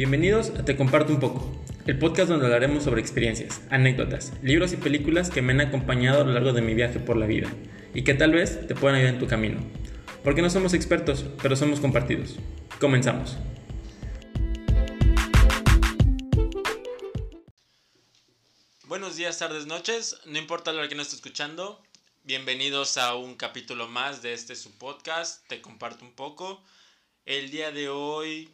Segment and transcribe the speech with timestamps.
[0.00, 1.46] Bienvenidos a Te Comparto un poco,
[1.84, 6.24] el podcast donde hablaremos sobre experiencias, anécdotas, libros y películas que me han acompañado a
[6.24, 7.52] lo largo de mi viaje por la vida
[7.92, 9.60] y que tal vez te puedan ayudar en tu camino.
[10.24, 12.36] Porque no somos expertos, pero somos compartidos.
[12.80, 13.36] Comenzamos.
[18.86, 20.16] Buenos días, tardes, noches.
[20.24, 21.78] No importa lo que no esté escuchando.
[22.24, 25.46] Bienvenidos a un capítulo más de este su podcast.
[25.46, 26.64] Te comparto un poco.
[27.26, 28.48] El día de hoy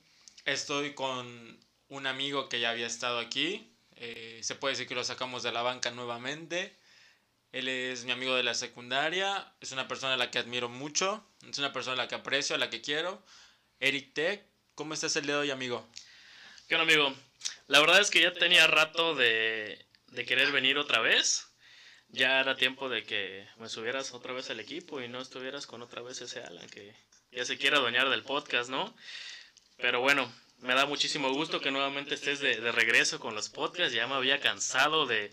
[0.47, 3.71] estoy con un amigo que ya había estado aquí.
[3.97, 6.75] Eh, se puede decir que lo sacamos de la banca nuevamente.
[7.53, 9.53] Él es mi amigo de la secundaria.
[9.61, 11.25] Es una persona a la que admiro mucho.
[11.49, 13.23] Es una persona a la que aprecio, a la que quiero.
[13.81, 15.87] Eric Tech, ¿cómo estás el día de hoy, amigo?
[16.69, 17.15] ¿Qué onda, amigo?
[17.67, 21.49] La verdad es que ya tenía rato de, de querer venir otra vez.
[22.09, 25.83] Ya era tiempo de que me subieras otra vez al equipo y no estuvieras con
[25.83, 26.95] otra vez ese Alan que
[27.33, 28.95] ya se quiere adueñar del podcast, ¿no?
[29.77, 33.95] Pero bueno, me da muchísimo gusto que nuevamente estés de, de regreso con los podcasts.
[33.95, 35.31] Ya me había cansado de,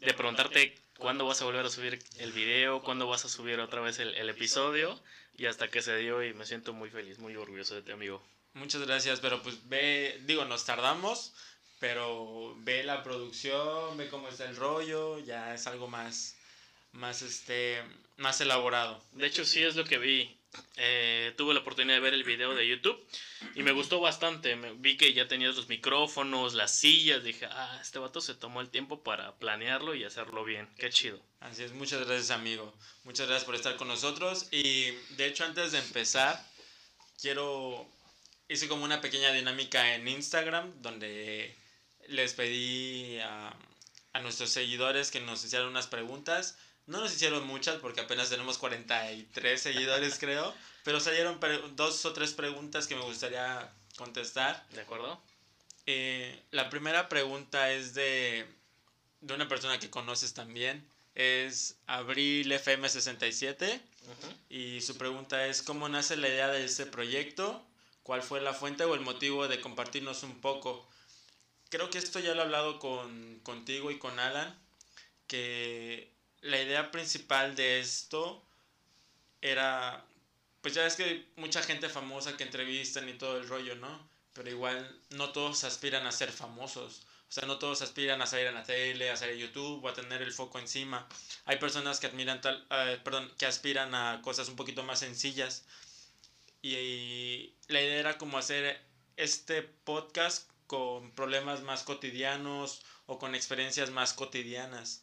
[0.00, 3.80] de, preguntarte cuándo vas a volver a subir el video, cuándo vas a subir otra
[3.80, 5.00] vez el, el episodio.
[5.36, 8.22] Y hasta que se dio y me siento muy feliz, muy orgulloso de ti, amigo.
[8.54, 11.32] Muchas gracias, pero pues ve, digo, nos tardamos,
[11.78, 16.36] pero ve la producción, ve cómo está el rollo, ya es algo más,
[16.92, 17.82] más, este,
[18.16, 19.00] más elaborado.
[19.12, 20.37] De hecho, sí es lo que vi.
[20.76, 22.98] Eh, tuve la oportunidad de ver el video de YouTube
[23.54, 24.56] y me gustó bastante.
[24.56, 27.22] Me, vi que ya tenías los micrófonos, las sillas.
[27.22, 30.68] Dije, ah, este vato se tomó el tiempo para planearlo y hacerlo bien.
[30.78, 31.20] Qué chido.
[31.40, 32.72] Así es, muchas gracias, amigo.
[33.04, 34.48] Muchas gracias por estar con nosotros.
[34.50, 36.42] Y de hecho, antes de empezar,
[37.20, 37.86] quiero.
[38.48, 41.54] Hice como una pequeña dinámica en Instagram donde
[42.08, 43.54] les pedí a,
[44.14, 46.56] a nuestros seguidores que nos hicieran unas preguntas.
[46.88, 50.54] No nos hicieron muchas porque apenas tenemos 43 seguidores, creo.
[50.84, 51.38] Pero salieron
[51.76, 54.66] dos o tres preguntas que me gustaría contestar.
[54.70, 55.22] ¿De acuerdo?
[55.84, 58.46] Eh, la primera pregunta es de,
[59.20, 60.88] de una persona que conoces también.
[61.14, 63.80] Es Abril FM67.
[64.06, 64.36] Uh -huh.
[64.48, 67.62] Y su pregunta es: ¿Cómo nace la idea de este proyecto?
[68.02, 70.88] ¿Cuál fue la fuente o el motivo de compartirnos un poco?
[71.68, 74.58] Creo que esto ya lo he hablado con, contigo y con Alan.
[75.26, 78.42] Que la idea principal de esto
[79.40, 80.04] era,
[80.60, 84.08] pues ya es que mucha gente famosa que entrevistan y todo el rollo, ¿no?
[84.34, 87.02] Pero igual no todos aspiran a ser famosos.
[87.28, 89.88] O sea, no todos aspiran a salir en la tele, a salir en YouTube o
[89.88, 91.06] a tener el foco encima.
[91.44, 95.64] Hay personas que admiran tal, uh, perdón, que aspiran a cosas un poquito más sencillas.
[96.62, 98.80] Y, y la idea era como hacer
[99.16, 105.02] este podcast con problemas más cotidianos o con experiencias más cotidianas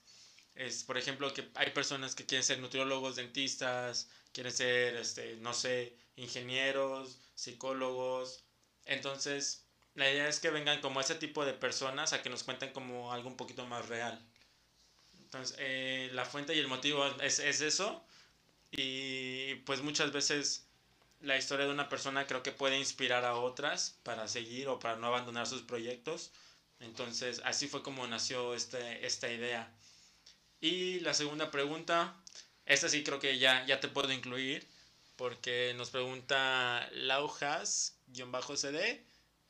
[0.55, 5.53] es, por ejemplo, que hay personas que quieren ser nutriólogos, dentistas, quieren ser, este, no
[5.53, 8.43] sé, ingenieros, psicólogos.
[8.85, 9.65] Entonces,
[9.95, 13.11] la idea es que vengan como ese tipo de personas a que nos cuenten como
[13.13, 14.21] algo un poquito más real.
[15.19, 18.03] Entonces, eh, la fuente y el motivo es, es eso.
[18.71, 20.67] Y pues muchas veces
[21.21, 24.97] la historia de una persona creo que puede inspirar a otras para seguir o para
[24.97, 26.31] no abandonar sus proyectos.
[26.79, 29.74] Entonces, así fue como nació este, esta idea.
[30.65, 32.15] Y la segunda pregunta,
[32.65, 34.67] esta sí creo que ya, ya te puedo incluir,
[35.15, 37.93] porque nos pregunta Laujas-CD,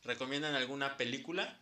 [0.04, 1.58] ¿recomiendan alguna película?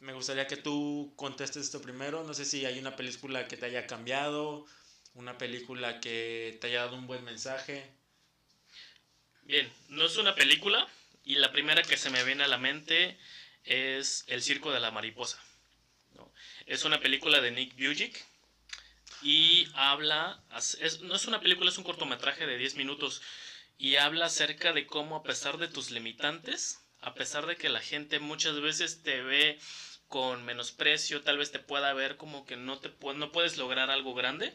[0.00, 3.66] Me gustaría que tú contestes esto primero, no sé si hay una película que te
[3.66, 4.66] haya cambiado,
[5.14, 7.88] una película que te haya dado un buen mensaje.
[9.42, 10.88] Bien, no es una película
[11.22, 13.16] y la primera que se me viene a la mente
[13.62, 15.40] es El Circo de la Mariposa.
[16.66, 18.31] Es una película de Nick Bujic
[19.22, 20.42] y habla,
[20.80, 23.22] es, no es una película, es un cortometraje de 10 minutos
[23.78, 27.80] y habla acerca de cómo a pesar de tus limitantes, a pesar de que la
[27.80, 29.58] gente muchas veces te ve
[30.08, 34.14] con menosprecio, tal vez te pueda ver como que no, te, no puedes lograr algo
[34.14, 34.54] grande,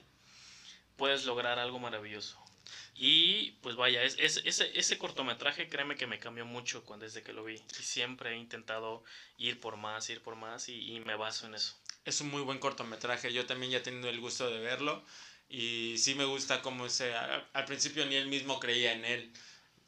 [0.95, 2.46] puedes lograr algo maravilloso.
[2.95, 7.23] Y pues vaya, es, es, ese, ese cortometraje créeme que me cambió mucho cuando, desde
[7.23, 7.55] que lo vi.
[7.55, 9.03] Y siempre he intentado
[9.37, 11.75] ir por más, ir por más y, y me baso en eso
[12.07, 13.33] es un muy buen cortometraje.
[13.33, 15.03] Yo también ya he tenido el gusto de verlo.
[15.49, 17.13] Y sí me gusta como ese...
[17.13, 19.33] Al principio ni él mismo creía en él.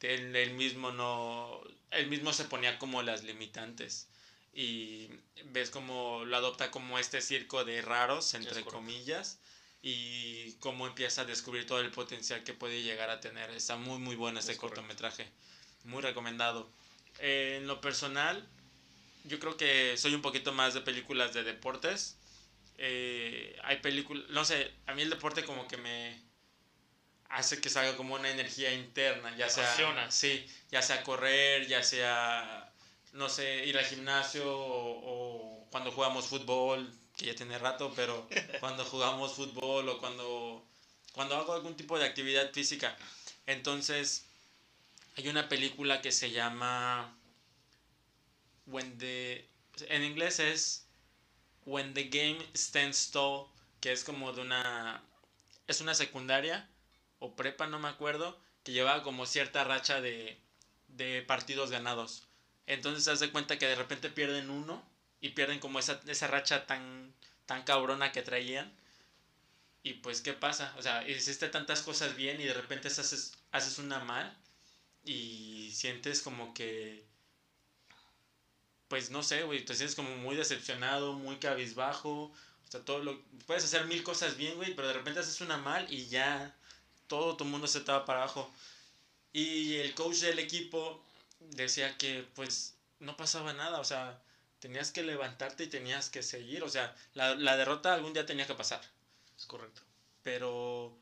[0.02, 1.60] Él, él mismo no...
[1.90, 4.08] Él mismo se ponía como las limitantes.
[4.52, 5.08] Y
[5.46, 9.39] ves como lo adopta como este circo de raros, entre comillas.
[9.82, 13.50] Y cómo empieza a descubrir todo el potencial que puede llegar a tener.
[13.50, 15.26] Está muy, muy bueno ese cortometraje.
[15.84, 16.70] Muy recomendado.
[17.18, 18.46] Eh, en lo personal,
[19.24, 22.18] yo creo que soy un poquito más de películas de deportes.
[22.76, 26.22] Eh, hay películas, no sé, a mí el deporte como que me
[27.28, 32.70] hace que salga como una energía interna, ya sea, sí, ya sea correr, ya sea
[33.12, 38.26] no sé, ir al gimnasio o, cuando jugamos fútbol, que ya tiene rato, pero
[38.60, 40.64] cuando jugamos fútbol o cuando,
[41.12, 42.96] cuando hago algún tipo de actividad física.
[43.44, 44.24] Entonces,
[45.18, 47.14] hay una película que se llama
[48.66, 49.46] When the
[49.88, 50.86] en inglés es
[51.66, 53.44] When the Game Stands Tall,
[53.82, 55.02] que es como de una
[55.66, 56.70] es una secundaria
[57.18, 60.40] o prepa, no me acuerdo, que llevaba como cierta racha de,
[60.88, 62.22] de partidos ganados.
[62.66, 64.89] Entonces se hace cuenta que de repente pierden uno
[65.20, 67.14] y pierden como esa, esa racha tan,
[67.46, 68.72] tan cabrona que traían.
[69.82, 70.74] Y pues, ¿qué pasa?
[70.78, 74.36] O sea, hiciste tantas cosas bien y de repente haces, haces una mal
[75.04, 77.04] y sientes como que,
[78.88, 82.32] pues no sé, güey, te sientes como muy decepcionado, muy cabizbajo.
[82.68, 85.56] O sea, todo lo, puedes hacer mil cosas bien, güey, pero de repente haces una
[85.56, 86.54] mal y ya
[87.06, 88.52] todo tu mundo se va para abajo.
[89.32, 91.02] Y el coach del equipo
[91.40, 94.20] decía que pues no pasaba nada, o sea,
[94.60, 98.46] tenías que levantarte y tenías que seguir, o sea, la, la derrota algún día tenía
[98.46, 98.80] que pasar.
[99.36, 99.82] Es correcto.
[100.22, 100.96] Pero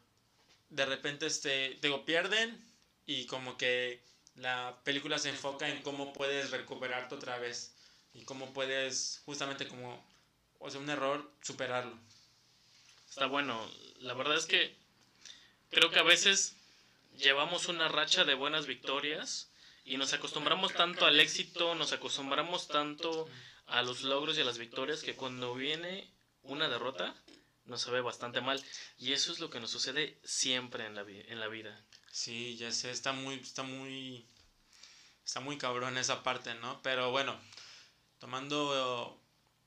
[0.71, 2.65] de repente, este, digo, pierden
[3.07, 4.01] y como que
[4.37, 7.75] la película se enfoca en cómo puedes recuperarte otra vez
[8.15, 10.05] y cómo puedes justamente como,
[10.59, 11.99] o sea, un error, superarlo.
[13.09, 13.69] Está bueno,
[14.01, 14.77] la verdad es que
[15.71, 16.55] creo que a veces
[17.17, 19.51] llevamos una racha de buenas victorias
[19.85, 23.27] y nos acostumbramos tanto al éxito, nos acostumbramos tanto
[23.69, 26.11] a los logros y a las victorias que cuando viene
[26.43, 27.15] una derrota
[27.65, 28.63] nos sabe bastante mal.
[28.99, 31.85] Y eso es lo que nos sucede siempre en la, vida.
[32.11, 34.27] Sí, ya sé, está muy, está muy,
[35.25, 36.81] está muy cabrón esa parte, ¿no?
[36.83, 37.39] Pero bueno,
[38.19, 39.21] tomando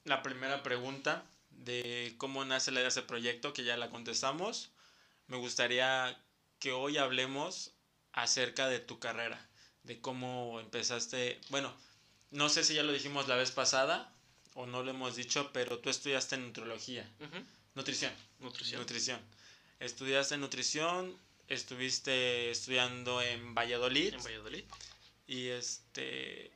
[0.03, 4.71] la primera pregunta de cómo nace la idea de ese proyecto, que ya la contestamos,
[5.27, 6.19] me gustaría
[6.59, 7.73] que hoy hablemos
[8.13, 9.47] acerca de tu carrera
[9.83, 11.39] de cómo empezaste.
[11.49, 11.73] Bueno,
[12.31, 14.13] no sé si ya lo dijimos la vez pasada
[14.55, 17.09] o no lo hemos dicho, pero tú estudiaste nutrología.
[17.75, 18.11] Nutrición.
[18.39, 18.81] Nutrición.
[18.81, 19.19] Nutrición.
[19.79, 21.17] Estudiaste nutrición,
[21.47, 24.13] estuviste estudiando en Valladolid.
[24.13, 24.63] En Valladolid.
[25.27, 26.51] Y este.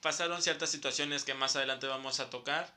[0.00, 2.72] Pasaron ciertas situaciones que más adelante vamos a tocar,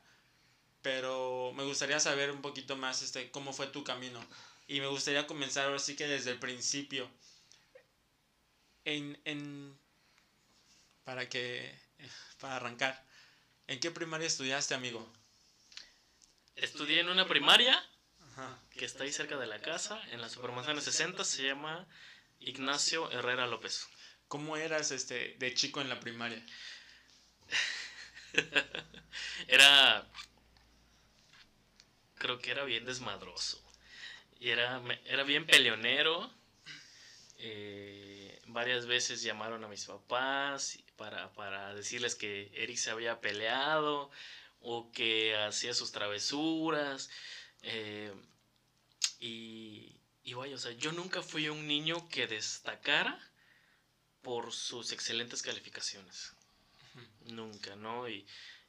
[0.82, 4.20] pero me gustaría saber un poquito más este, cómo fue tu camino.
[4.66, 7.08] Y me gustaría comenzar ahora sí que desde el principio
[8.84, 9.78] en, en,
[11.04, 11.78] para que,
[12.40, 13.04] para arrancar,
[13.66, 15.10] ¿en qué primaria estudiaste, amigo?
[16.56, 17.82] Estudié en una primaria
[18.70, 21.86] que está ahí cerca de la casa, en la Supermanzana 60, se llama
[22.38, 23.88] Ignacio Herrera López.
[24.28, 26.42] ¿Cómo eras este de chico en la primaria?
[29.48, 30.06] era
[32.20, 33.60] creo que era bien desmadroso.
[34.38, 36.30] Y era, era bien peleonero.
[37.38, 40.78] Eh, varias veces llamaron a mis papás
[41.34, 44.10] para, decirles que Eric se había peleado
[44.60, 47.08] o que hacía sus travesuras.
[47.62, 48.12] Eh,
[49.18, 53.18] y, y vaya, o sea, yo nunca fui un niño que destacara
[54.20, 56.34] por sus excelentes calificaciones.
[57.24, 58.08] Nunca, ¿no?
[58.08, 58.26] Y,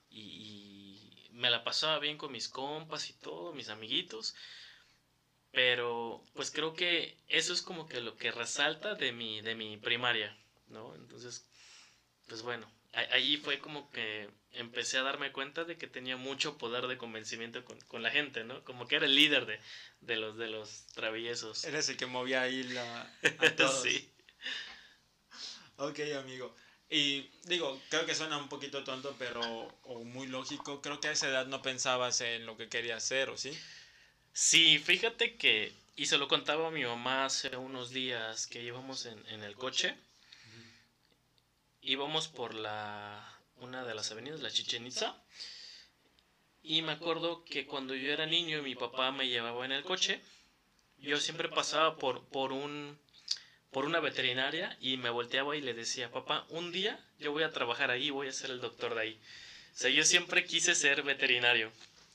[0.10, 4.36] y, me la pasaba bien con mis compas y todo, mis amiguitos.
[5.52, 9.76] Pero pues creo que eso es como que lo que resalta de mi, de mi
[9.78, 10.38] primaria,
[10.68, 10.96] ¿no?
[10.96, 11.46] Entonces,
[12.28, 16.88] pues bueno, allí fue como que empecé a darme cuenta de que tenía mucho poder
[16.88, 18.64] de convencimiento con, con la gente, ¿no?
[18.64, 19.60] Como que era el líder de,
[20.02, 21.64] de los, de los traviesos.
[21.66, 23.12] Eres el que movía ahí la...
[23.84, 24.10] sí.
[25.78, 26.56] Ok, amigo.
[26.90, 29.42] Y digo, creo que suena un poquito tonto, pero
[29.84, 30.82] o muy lógico.
[30.82, 33.58] Creo que a esa edad no pensabas en lo que quería hacer, ¿o sí?
[34.34, 39.06] Sí, fíjate que, y se lo contaba a mi mamá hace unos días que íbamos
[39.06, 39.98] en, en el coche.
[41.82, 45.16] Íbamos por la una de las avenidas, la Chichen Itza.
[46.64, 49.84] Y me acuerdo que cuando yo era niño y mi papá me llevaba en el
[49.84, 50.22] coche,
[50.98, 53.00] yo siempre pasaba por, por, un,
[53.72, 57.52] por una veterinaria y me volteaba y le decía, papá, un día yo voy a
[57.52, 59.22] trabajar ahí, voy a ser el doctor de ahí.
[59.74, 61.72] O sea, yo siempre quise ser veterinario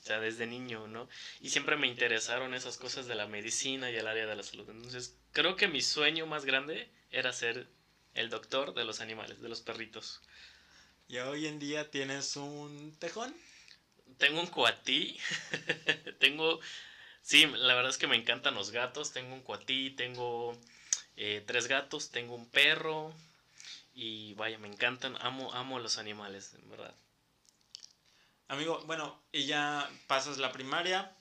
[0.07, 1.07] sea, desde niño, ¿no?
[1.41, 4.67] Y siempre me interesaron esas cosas de la medicina y el área de la salud.
[4.69, 7.67] Entonces, creo que mi sueño más grande era ser
[8.17, 10.21] el doctor de los animales, de los perritos.
[11.07, 13.33] ¿Y hoy en día tienes un tejón?
[14.17, 15.17] Tengo un cuatí.
[16.19, 16.59] tengo.
[17.21, 19.13] Sí, la verdad es que me encantan los gatos.
[19.13, 20.59] Tengo un cuatí, tengo
[21.15, 23.13] eh, tres gatos, tengo un perro.
[23.93, 26.93] Y vaya, me encantan, amo, amo los animales, en verdad.
[28.47, 31.11] Amigo, bueno, y ya pasas la primaria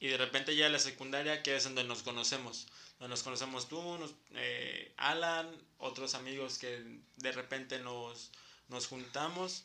[0.00, 2.66] y de repente ya la secundaria, que es donde nos conocemos.
[3.00, 3.80] Nos conocemos tú,
[4.34, 8.30] eh, Alan, otros amigos que de repente nos,
[8.68, 9.64] nos juntamos,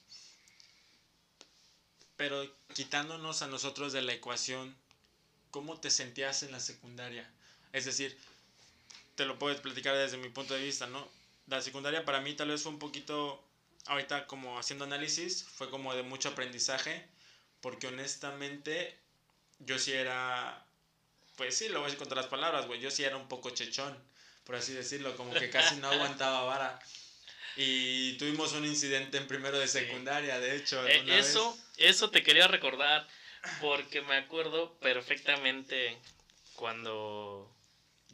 [2.15, 4.73] pero quitándonos a nosotros de la ecuación,
[5.51, 7.29] ¿cómo te sentías en la secundaria?
[7.73, 8.17] Es decir,
[9.15, 11.07] te lo puedes platicar desde mi punto de vista, ¿no?
[11.47, 13.43] La secundaria para mí tal vez fue un poquito,
[13.85, 17.05] ahorita como haciendo análisis, fue como de mucho aprendizaje,
[17.61, 18.97] porque honestamente
[19.59, 20.64] yo sí era,
[21.35, 23.49] pues sí, lo voy a decir con otras palabras, güey, yo sí era un poco
[23.49, 23.97] chechón,
[24.45, 26.79] por así decirlo, como que casi no aguantaba vara.
[27.57, 30.85] Y tuvimos un incidente en primero de secundaria, de hecho.
[30.87, 33.07] Eh, eso, eso te quería recordar,
[33.61, 35.97] porque me acuerdo perfectamente
[36.55, 37.53] cuando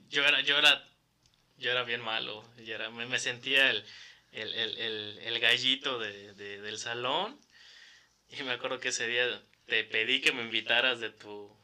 [0.09, 0.87] yo era, yo era,
[1.57, 3.83] yo era bien malo, yo era, me, sentía el,
[4.31, 7.39] el, el, el gallito de, de, del salón.
[8.29, 11.60] Y me acuerdo que ese día te pedí que me invitaras de tu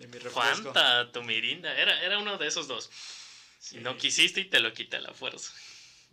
[0.00, 1.78] de mi Fanta, tu Mirinda.
[1.78, 2.90] Era, era uno de esos dos.
[3.72, 5.52] Y no quisiste y te lo quité a la fuerza.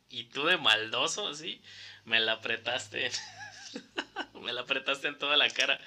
[0.09, 1.61] Y tú de maldoso, así,
[2.03, 3.09] me la apretaste.
[4.41, 5.79] me la apretaste en toda la cara.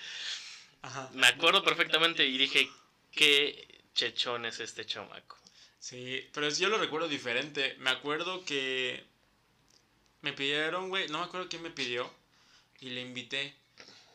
[1.13, 2.71] Me acuerdo perfectamente y dije,
[3.13, 5.39] qué chechón es este chamaco.
[5.79, 7.77] Sí, pero yo lo recuerdo diferente.
[7.81, 9.05] Me acuerdo que
[10.23, 12.11] me pidieron, güey, no me acuerdo quién me pidió.
[12.81, 13.60] Y le invité.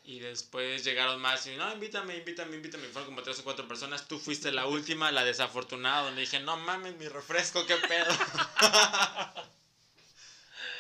[0.08, 2.88] Y después llegaron más y no, invítame, invítame, invítame.
[2.90, 4.08] Fueron como tres o cuatro personas.
[4.08, 8.06] Tú fuiste la última, la desafortunada, donde dije, no mames, mi refresco, qué pedo.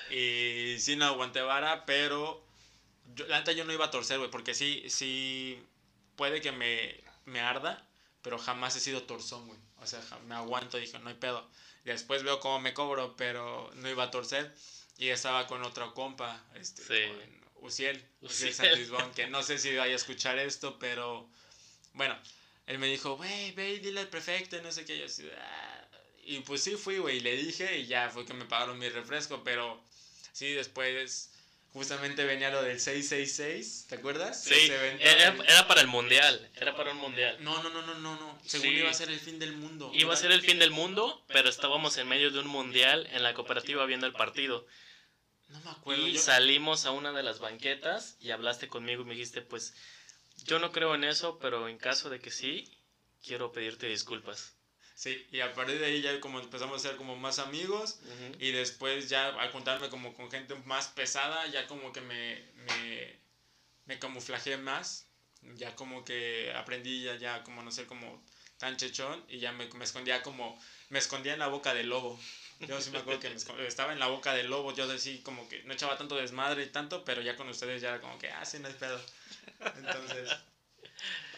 [0.10, 2.46] Y sí, no aguanté vara, pero
[3.16, 5.62] yo, la neta yo no iba a torcer, güey, porque sí, sí,
[6.16, 7.86] puede que me, me arda,
[8.22, 9.60] pero jamás he sido torzón, güey.
[9.82, 11.50] O sea, me aguanto, dije, no hay pedo.
[11.84, 14.54] Y después veo cómo me cobro, pero no iba a torcer.
[14.98, 19.94] Y estaba con otro compa, este, con Uciel, Uciel, Uciel que no sé si vaya
[19.94, 21.30] a escuchar esto, pero
[21.94, 22.18] bueno,
[22.68, 24.98] él me dijo, güey, ve dile al prefecto, no sé qué.
[24.98, 25.88] Yo así, ah".
[26.26, 28.90] Y pues sí fui, güey, y le dije, y ya fue que me pagaron mi
[28.90, 29.84] refresco, pero
[30.36, 31.32] Sí, después
[31.72, 34.44] justamente venía lo del 666, ¿te acuerdas?
[34.44, 34.70] Sí,
[35.00, 37.38] era, para el mundial, era para un mundial.
[37.40, 38.40] No, no, no, no, no, no.
[38.46, 39.90] según iba a ser el fin del mundo.
[39.94, 43.24] Iba a ser el fin del mundo, pero estábamos en medio de un mundial en
[43.24, 44.68] la cooperativa viendo el partido.
[45.50, 46.08] No me acuerdo.
[46.08, 49.74] Y salimos a una de las banquetas y hablaste conmigo y me dijiste, pues,
[50.44, 52.70] yo no creo en eso, pero en caso de que sí,
[53.24, 54.54] quiero pedirte disculpas.
[54.96, 58.00] Sí, y a partir de ahí ya como empezamos a ser como más amigos
[58.40, 63.20] y después ya al juntarme como con gente más pesada, ya como que me, me,
[63.86, 65.08] me camuflajé más,
[65.56, 68.24] ya como que aprendí ya, ya como no ser como
[68.58, 72.18] tan chechón y ya me, me escondía como, me escondía en la boca del lobo.
[72.62, 73.34] Yo sí me acuerdo que
[73.68, 76.68] estaba en la boca del lobo, yo decía como que no echaba tanto desmadre y
[76.68, 79.00] tanto, pero ya con ustedes ya era como que, ah, sí, no es pedo.
[79.76, 80.30] Entonces,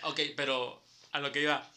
[0.04, 0.82] ok, pero
[1.12, 1.68] a lo que iba,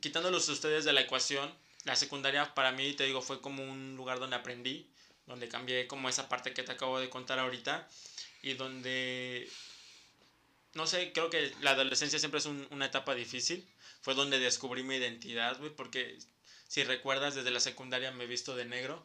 [0.00, 4.18] quitándolos ustedes de la ecuación, la secundaria para mí, te digo, fue como un lugar
[4.18, 4.88] donde aprendí,
[5.26, 7.86] donde cambié como esa parte que te acabo de contar ahorita
[8.42, 9.50] y donde,
[10.74, 13.64] no sé, creo que la adolescencia siempre es una etapa difícil.
[14.00, 16.18] Fue donde descubrí mi identidad, güey, porque
[16.68, 19.04] si recuerdas, desde la secundaria me he visto de negro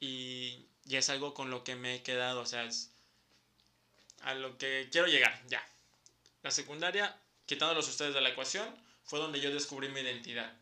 [0.00, 2.90] y, y, es algo con lo que me he quedado, o sea, es
[4.22, 5.66] a lo que quiero llegar, ya.
[6.42, 8.68] La secundaria, quitándolos ustedes de la ecuación,
[9.04, 10.52] fue donde yo descubrí mi identidad.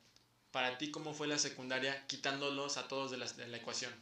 [0.51, 3.93] Para ti, ¿cómo fue la secundaria quitándolos a todos de la, de la ecuación?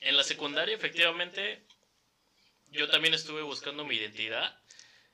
[0.00, 1.64] En la secundaria, efectivamente,
[2.70, 4.58] yo también estuve buscando mi identidad.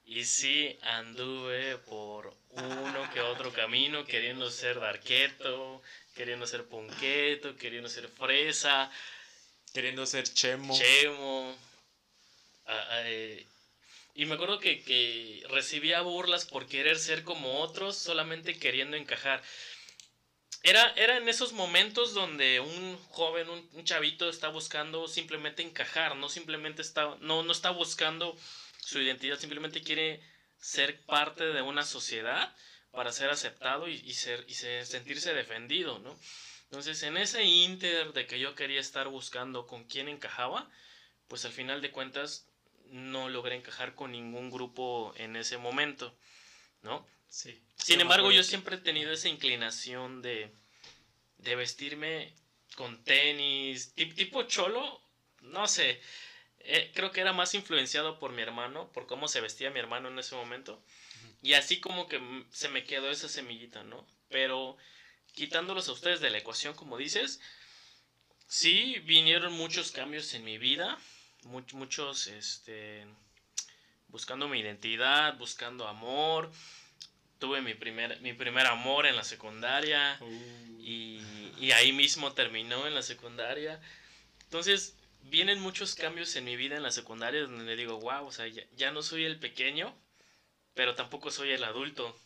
[0.05, 5.81] Y sí, anduve por uno que otro camino, queriendo ser darqueto,
[6.15, 8.91] queriendo ser punqueto, queriendo ser fresa.
[9.73, 10.77] Queriendo ser chemo.
[10.77, 11.57] Chemo.
[12.67, 13.47] Ah, ah, eh,
[14.15, 19.43] y me acuerdo que, que recibía burlas por querer ser como otros, solamente queriendo encajar.
[20.63, 26.29] Era, era en esos momentos donde un joven, un, chavito está buscando simplemente encajar, no
[26.29, 28.37] simplemente está, no, no está buscando
[28.83, 30.21] su identidad, simplemente quiere
[30.59, 32.55] ser parte de una sociedad
[32.91, 36.19] para ser aceptado y, ser, y sentirse defendido, ¿no?
[36.65, 40.71] Entonces, en ese inter de que yo quería estar buscando con quién encajaba,
[41.29, 42.47] pues al final de cuentas
[42.87, 46.17] no logré encajar con ningún grupo en ese momento,
[46.83, 47.07] ¿no?
[47.29, 47.63] Sí.
[47.77, 50.53] Sin embargo, yo siempre he tenido esa inclinación de,
[51.39, 52.35] de vestirme
[52.75, 55.01] con tenis, tipo cholo,
[55.41, 56.01] no sé,
[56.65, 60.09] eh, creo que era más influenciado por mi hermano, por cómo se vestía mi hermano
[60.09, 60.83] en ese momento,
[61.43, 64.07] y así como que se me quedó esa semillita, ¿no?
[64.29, 64.77] Pero
[65.35, 67.41] quitándolos a ustedes de la ecuación, como dices,
[68.47, 70.99] sí vinieron muchos cambios en mi vida,
[71.45, 73.07] muchos, este,
[74.09, 76.51] buscando mi identidad, buscando amor.
[77.39, 80.81] Tuve mi primer, mi primer amor en la secundaria uh.
[80.81, 83.81] y, ahí mismo terminó en la secundaria.
[84.45, 88.47] Entonces, vienen muchos cambios en mi vida en la secundaria donde digo, wow, o sea,
[88.47, 89.95] ya, no soy el pequeño,
[90.75, 92.19] pero tampoco soy el adulto.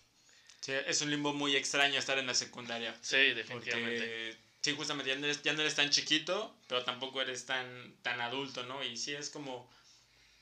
[0.61, 2.97] Sí, es un limbo muy extraño estar en la secundaria.
[3.03, 4.37] Sí, definitivamente.
[4.61, 8.21] sí, justamente ya no, eres, ya no, eres, tan chiquito, pero tampoco eres tan, tan
[8.21, 8.83] adulto, ¿no?
[8.83, 9.71] Y sí es como...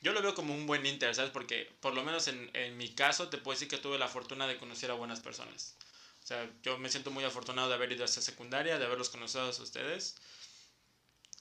[0.01, 1.31] Yo lo veo como un buen inter, ¿sabes?
[1.31, 4.47] Porque por lo menos en, en mi caso te puedo decir que tuve la fortuna
[4.47, 5.77] de conocer a buenas personas.
[6.23, 9.11] O sea, yo me siento muy afortunado de haber ido a esta secundaria, de haberlos
[9.11, 10.17] conocido a ustedes.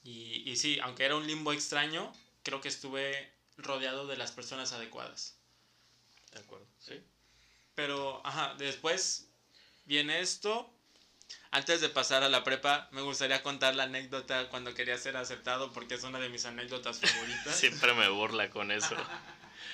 [0.04, 4.72] Y, y sí, aunque era un limbo extraño, creo que estuve rodeado de las personas
[4.72, 5.36] adecuadas.
[6.32, 7.02] De acuerdo, sí.
[7.74, 9.26] Pero, ajá, después
[9.86, 10.70] viene esto.
[11.50, 15.72] Antes de pasar a la prepa, me gustaría contar la anécdota cuando quería ser aceptado
[15.72, 17.56] porque es una de mis anécdotas favoritas.
[17.58, 18.94] Siempre me burla con eso.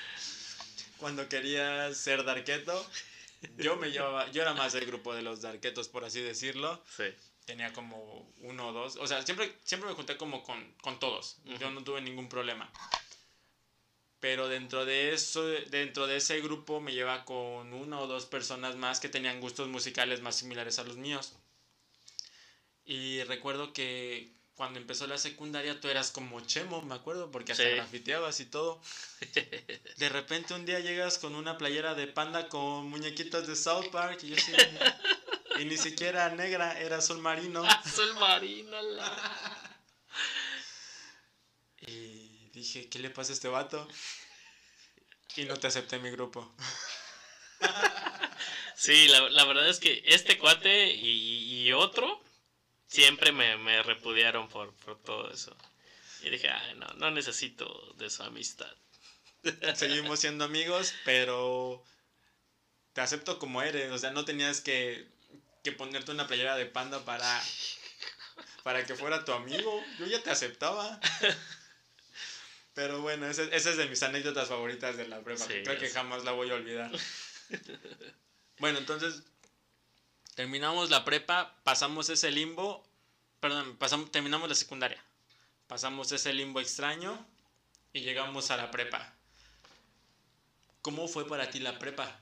[0.99, 2.89] cuando quería ser darqueto,
[3.57, 6.81] yo me llevaba, yo era más del grupo de los darquetos, por así decirlo.
[6.97, 7.13] Sí
[7.51, 8.97] tenía como uno o dos.
[8.97, 11.39] O sea, siempre, siempre me junté como con, con todos.
[11.59, 12.71] Yo no tuve ningún problema.
[14.21, 18.77] Pero dentro de eso, dentro de ese grupo me lleva con una o dos personas
[18.77, 21.33] más que tenían gustos musicales más similares a los míos.
[22.85, 27.69] Y recuerdo que cuando empezó la secundaria tú eras como chemo, me acuerdo, porque hasta
[27.69, 28.81] grafiteabas y todo.
[29.97, 34.21] De repente un día llegas con una playera de panda con muñequitas de South Park
[34.23, 34.53] y yo así,
[35.61, 37.63] y ni siquiera negra, era azul marino.
[37.85, 39.77] Azul marino, la.
[41.83, 43.87] Y dije, ¿qué le pasa a este vato?
[45.37, 46.55] Y no te acepté en mi grupo.
[48.75, 52.25] Sí, la, verdad es que este cuate y, otro
[52.87, 54.75] siempre me, repudiaron por,
[55.05, 55.55] todo eso.
[56.23, 58.75] Y dije, Ay, no, no necesito de su amistad.
[59.75, 61.85] Seguimos siendo amigos, pero
[62.95, 63.93] te acepto como eres.
[63.93, 65.20] O sea, no tenías que
[65.63, 67.43] que ponerte una playera de panda para,
[68.63, 69.83] para que fuera tu amigo.
[69.99, 71.01] Yo ya te aceptaba.
[72.75, 75.45] Pero bueno, esa, es de mis anécdotas favoritas de la prepa.
[75.47, 76.91] Creo que jamás la voy a olvidar.
[78.59, 79.23] bueno, entonces
[80.35, 82.87] terminamos la prepa, pasamos ese limbo,
[83.41, 85.03] perdón, pasamos, terminamos la secundaria.
[85.67, 87.27] Pasamos ese limbo extraño
[87.93, 89.15] y llegamos a la prepa.
[90.83, 92.19] ¿Cómo fue para ti la prepa?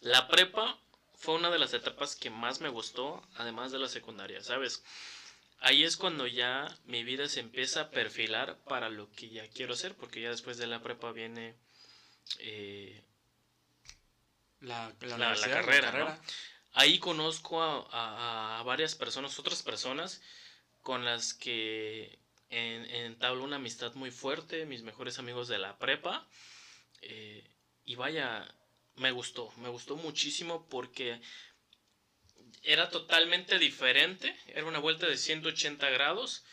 [0.00, 0.81] La prepa
[1.22, 4.82] fue una de las etapas que más me gustó, además de la secundaria, ¿sabes?
[5.60, 9.74] Ahí es cuando ya mi vida se empieza a perfilar para lo que ya quiero
[9.74, 11.54] hacer, porque ya después de la prepa viene
[12.40, 13.04] eh,
[14.58, 16.20] la, carrera.
[16.72, 20.22] Ahí conozco a, varias personas, otras personas,
[20.80, 22.18] con las que
[22.50, 26.26] en, entablo una amistad muy fuerte, mis mejores amigos de la prepa.
[27.00, 27.48] Eh,
[27.84, 28.52] y vaya,
[28.96, 31.20] me gustó, me gustó muchísimo porque
[32.62, 36.44] era totalmente diferente, era una vuelta de 180 grados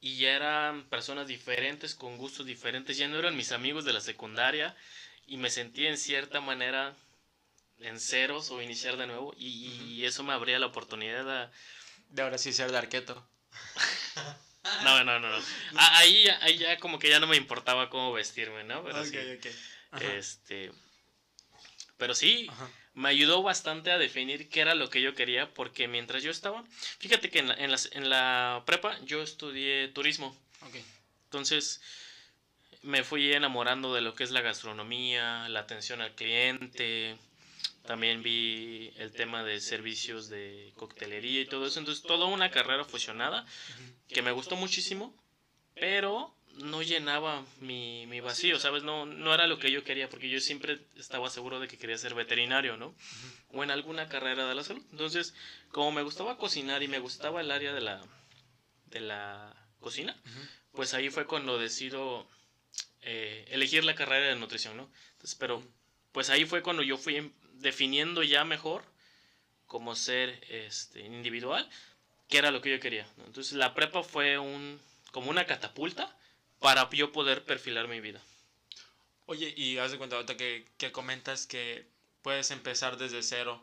[0.00, 4.00] y ya eran personas diferentes, con gustos diferentes, ya no eran mis amigos de la
[4.00, 4.76] secundaria
[5.26, 6.96] y me sentí en cierta manera
[7.78, 11.50] en ceros o iniciar de nuevo y, eso me abría la oportunidad
[12.08, 13.28] de, ahora sí ser de arqueto.
[14.84, 15.44] no, no, no, no.
[15.76, 18.82] Ahí, ahí ya como que ya no me importaba cómo vestirme, ¿no?
[18.82, 19.16] Pero sí,
[20.00, 20.72] Este,
[22.00, 22.48] pero sí,
[22.94, 26.64] me ayudó bastante a definir qué era lo que yo quería, porque mientras yo estaba,
[26.98, 30.36] fíjate que en la, en en la prepa yo estudié turismo.
[31.26, 31.80] Entonces
[32.82, 37.16] me fui enamorando de lo que es la gastronomía, la atención al cliente,
[37.86, 41.78] también vi el tema de servicios de coctelería y todo eso.
[41.78, 43.44] Entonces, toda una carrera fusionada
[44.08, 45.14] que me gustó muchísimo,
[45.74, 48.82] pero no llenaba mi, mi vacío, ¿sabes?
[48.82, 51.98] No, no era lo que yo quería, porque yo siempre estaba seguro de que quería
[51.98, 52.94] ser veterinario, ¿no?
[53.52, 54.82] O en alguna carrera de la salud.
[54.92, 55.34] Entonces,
[55.70, 58.00] como me gustaba cocinar y me gustaba el área de la,
[58.86, 60.16] de la cocina,
[60.72, 62.26] pues ahí fue cuando decido
[63.02, 64.90] eh, elegir la carrera de nutrición, ¿no?
[65.12, 65.62] Entonces, pero,
[66.12, 68.84] pues ahí fue cuando yo fui definiendo ya mejor
[69.66, 71.68] como ser este, individual,
[72.28, 73.06] que era lo que yo quería.
[73.26, 74.80] Entonces, la prepa fue un,
[75.12, 76.16] como una catapulta
[76.60, 78.20] para yo poder perfilar mi vida.
[79.26, 81.86] Oye, y haz de cuenta ahorita que, que comentas que
[82.22, 83.62] puedes empezar desde cero.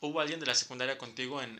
[0.00, 1.58] ¿Hubo alguien de la secundaria contigo en,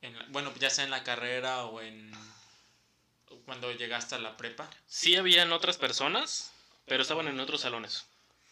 [0.00, 2.10] en, bueno, ya sea en la carrera o en
[3.44, 4.70] cuando llegaste a la prepa?
[4.86, 6.52] Sí, habían otras personas,
[6.86, 8.06] pero estaban en otros salones.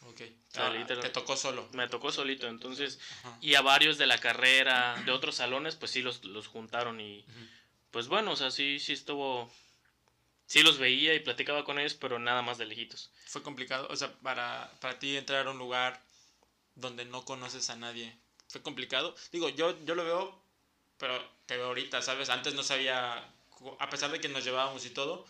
[0.07, 0.23] Ok.
[0.57, 1.69] Ah, te tocó solo.
[1.73, 2.99] Me tocó solito, entonces.
[3.41, 7.25] Y a varios de la carrera, de otros salones, pues sí los, los juntaron y.
[7.91, 9.51] Pues bueno, o sea, sí, sí estuvo
[10.49, 13.13] sí los veía y platicaba con ellos, pero nada más de lejitos.
[13.27, 16.03] Fue complicado, o sea, para, para ti entrar a un lugar
[16.75, 19.15] donde no conoces a nadie, fue complicado.
[19.31, 20.49] Digo, yo, yo lo veo
[20.99, 22.29] pero te veo ahorita, ¿sabes?
[22.29, 23.25] Antes no sabía,
[23.79, 25.25] a pesar de que nos llevábamos y todo,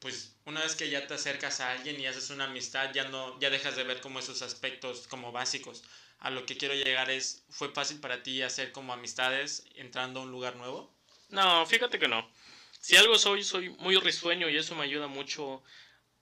[0.00, 3.38] pues una vez que ya te acercas a alguien y haces una amistad, ya no,
[3.40, 5.84] ya dejas de ver como esos aspectos como básicos.
[6.18, 10.22] A lo que quiero llegar es, ¿fue fácil para ti hacer como amistades entrando a
[10.24, 10.92] un lugar nuevo?
[11.30, 12.28] No, fíjate que no.
[12.80, 15.62] Si algo soy, soy muy risueño y eso me ayuda mucho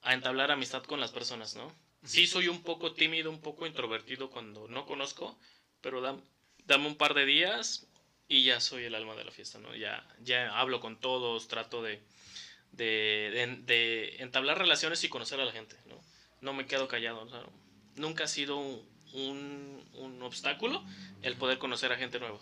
[0.02, 1.72] a entablar amistad con las personas, ¿no?
[2.04, 5.38] Sí soy un poco tímido, un poco introvertido cuando no conozco,
[5.80, 6.00] pero
[6.66, 7.86] dame un par de días
[8.28, 9.74] y ya soy el alma de la fiesta, ¿no?
[9.74, 12.02] Ya, ya hablo con todos, trato de,
[12.72, 16.00] de, entablar relaciones y conocer a la gente, ¿no?
[16.40, 17.26] No me quedo callado,
[17.96, 20.84] nunca ha sido un, un, obstáculo
[21.22, 22.38] el poder conocer a gente nueva.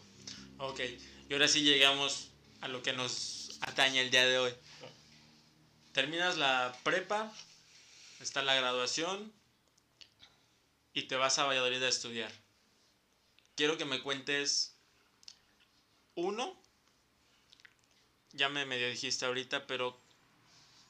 [0.59, 0.81] Ok,
[1.29, 4.55] y ahora sí llegamos a lo que nos atañe el día de hoy.
[5.93, 7.33] Terminas la prepa,
[8.21, 9.33] está la graduación
[10.93, 12.33] y te vas a Valladolid a estudiar.
[13.55, 14.75] Quiero que me cuentes
[16.15, 16.55] uno,
[18.33, 19.99] ya me medio dijiste ahorita, pero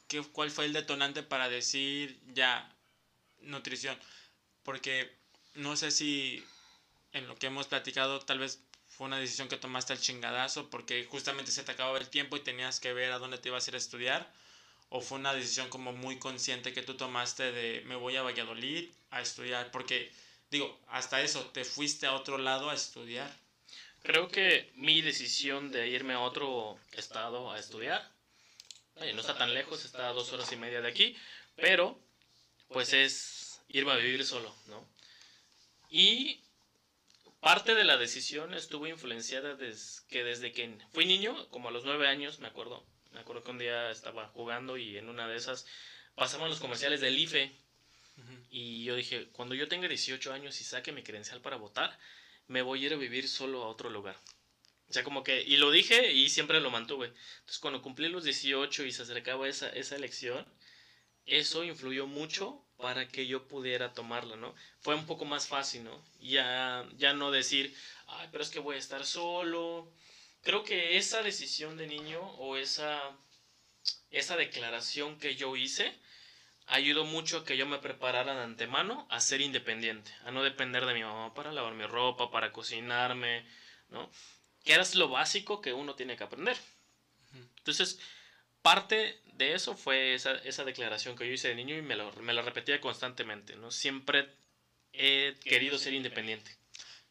[0.09, 2.73] ¿qué, ¿cuál fue el detonante para decir ya
[3.41, 3.99] nutrición?
[4.65, 5.17] Porque
[5.55, 6.45] no sé si
[7.13, 11.05] en lo que hemos platicado tal vez fue una decisión que tomaste al chingadazo porque
[11.05, 13.71] justamente se te acababa el tiempo y tenías que ver a dónde te ibas a
[13.71, 14.33] ir a estudiar
[14.89, 18.89] o fue una decisión como muy consciente que tú tomaste de me voy a Valladolid
[19.11, 20.13] a estudiar porque
[20.51, 23.31] digo hasta eso te fuiste a otro lado a estudiar
[24.03, 28.17] creo que mi decisión de irme a otro estado a estudiar
[28.97, 31.17] no está tan lejos, está a dos horas y media de aquí,
[31.55, 31.99] pero
[32.69, 34.89] pues es irme a vivir solo, ¿no?
[35.91, 36.41] Y
[37.41, 41.85] parte de la decisión estuvo influenciada desde que desde que fui niño, como a los
[41.85, 45.37] nueve años, me acuerdo, me acuerdo que un día estaba jugando y en una de
[45.37, 45.67] esas
[46.15, 47.53] pasaban los comerciales del IFE
[48.51, 51.99] y yo dije, cuando yo tenga 18 años y saque mi credencial para votar,
[52.49, 54.17] me voy a ir a vivir solo a otro lugar.
[54.89, 57.09] O sea, como que, y lo dije y siempre lo mantuve.
[57.09, 60.47] Entonces, cuando cumplí los 18 y se acercaba esa, esa elección,
[61.27, 64.55] eso influyó mucho para que yo pudiera tomarla, ¿no?
[64.81, 66.03] Fue un poco más fácil, ¿no?
[66.21, 67.75] Ya, ya no decir,
[68.07, 69.91] ay, pero es que voy a estar solo.
[70.43, 73.01] Creo que esa decisión de niño o esa,
[74.11, 75.93] esa declaración que yo hice
[76.67, 80.85] ayudó mucho a que yo me preparara de antemano a ser independiente, a no depender
[80.85, 83.47] de mi mamá para lavar mi ropa, para cocinarme,
[83.89, 84.11] ¿no?
[84.67, 86.57] que era lo básico que uno tiene que aprender.
[87.59, 88.01] Entonces,
[88.63, 92.13] parte de eso fue esa, esa, declaración que yo hice de niño y me lo,
[92.15, 93.71] me lo repetía constantemente, ¿no?
[93.71, 94.29] Siempre
[94.93, 96.57] he querido ser independiente.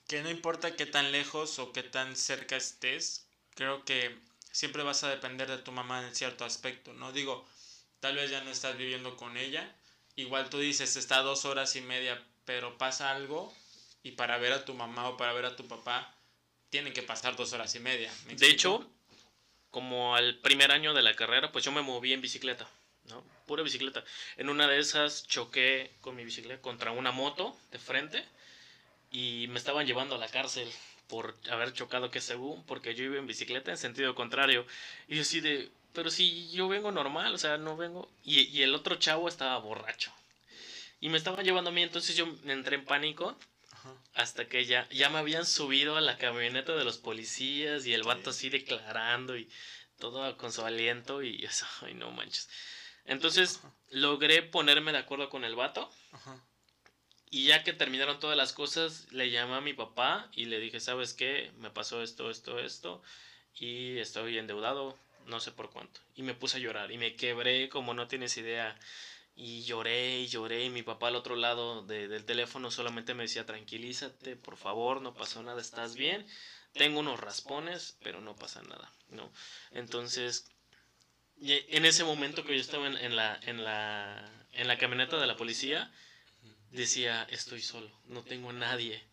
[0.08, 4.16] Que no importa qué tan lejos o qué tan cerca estés, creo que
[4.52, 7.12] siempre vas a depender de tu mamá en cierto aspecto, ¿no?
[7.12, 7.48] Digo,
[8.00, 9.76] tal vez ya no estás viviendo con ella,
[10.16, 13.54] igual tú dices, está dos horas y media, pero pasa algo
[14.04, 16.16] y para ver a tu mamá o para ver a tu papá,
[16.70, 18.12] tienen que pasar dos horas y media.
[18.28, 18.88] De hecho,
[19.76, 22.66] como al primer año de la carrera, pues yo me moví en bicicleta,
[23.10, 23.22] ¿no?
[23.46, 24.06] Pura bicicleta.
[24.38, 28.24] En una de esas choqué con mi bicicleta contra una moto de frente
[29.12, 30.72] y me estaban llevando a la cárcel
[31.10, 34.66] por haber chocado que según, porque yo iba en bicicleta en sentido contrario.
[35.10, 38.10] Y así de, pero si yo vengo normal, o sea, no vengo.
[38.24, 40.14] Y, y el otro chavo estaba borracho.
[41.02, 43.38] Y me estaba llevando a mí, entonces yo entré en pánico
[44.14, 48.04] hasta que ya, ya me habían subido a la camioneta de los policías y el
[48.04, 49.50] vato así declarando y
[50.00, 52.50] todo con su aliento y eso, ay no manches.
[53.06, 55.90] Entonces logré ponerme de acuerdo con el vato.
[57.30, 60.80] Y ya que terminaron todas las cosas, le llamé a mi papá y le dije,
[60.80, 61.52] ¿sabes qué?
[61.58, 63.02] Me pasó esto, esto, esto.
[63.56, 66.00] Y estoy endeudado, no sé por cuánto.
[66.16, 68.78] Y me puse a llorar y me quebré como no tienes idea.
[69.36, 73.46] Y lloré y lloré y mi papá al otro lado del teléfono solamente me decía,
[73.46, 76.26] tranquilízate, por favor, no pasó nada, estás bien.
[76.74, 79.32] Tengo unos raspones, pero no pasa nada, ¿no?
[79.72, 80.50] Entonces,
[81.42, 85.36] en ese momento que yo estaba en, la, en, la, en la camioneta de la
[85.36, 85.92] policía,
[86.72, 89.04] decía, estoy solo, no tengo a nadie.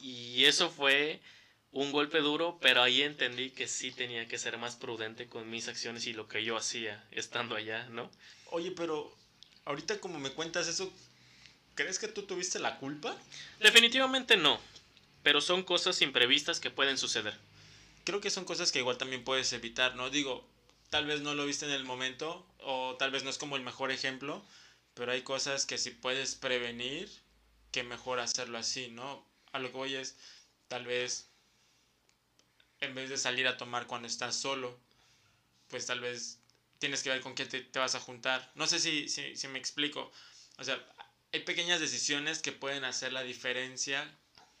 [0.00, 1.20] Y, y eso fue
[1.72, 5.68] un golpe duro, pero ahí entendí que sí tenía que ser más prudente con mis
[5.68, 8.10] acciones y lo que yo hacía estando allá, ¿no?
[8.46, 9.16] Oye, pero
[9.64, 10.92] ahorita como me cuentas eso,
[11.74, 13.16] ¿crees que tú tuviste la culpa?
[13.60, 14.60] Definitivamente no,
[15.22, 17.38] pero son cosas imprevistas que pueden suceder.
[18.04, 20.10] Creo que son cosas que igual también puedes evitar, ¿no?
[20.10, 20.46] Digo,
[20.88, 23.62] tal vez no lo viste en el momento o tal vez no es como el
[23.62, 24.42] mejor ejemplo,
[24.94, 27.10] pero hay cosas que si puedes prevenir,
[27.70, 29.24] que mejor hacerlo así, ¿no?
[29.52, 30.16] A lo que voy es,
[30.68, 31.28] tal vez,
[32.80, 34.76] en vez de salir a tomar cuando estás solo,
[35.68, 36.39] pues tal vez
[36.80, 38.50] tienes que ver con quién te, vas a juntar.
[38.56, 40.10] No sé si, si, me explico.
[40.58, 40.82] O sea,
[41.32, 44.10] hay pequeñas decisiones que pueden hacer la diferencia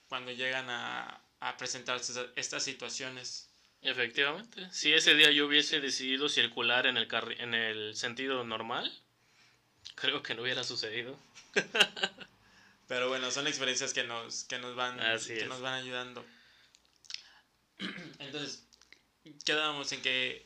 [0.08, 3.48] cuando llegan a, a presentarse estas situaciones.
[3.82, 4.68] Efectivamente.
[4.70, 8.92] Si ese día yo hubiese decidido circular en el, en el sentido normal,
[9.94, 11.18] creo que no hubiera sucedido.
[12.86, 16.24] Pero bueno, son experiencias que nos, que nos, van, que nos van ayudando.
[18.18, 18.66] Entonces,
[19.44, 20.44] quedamos en que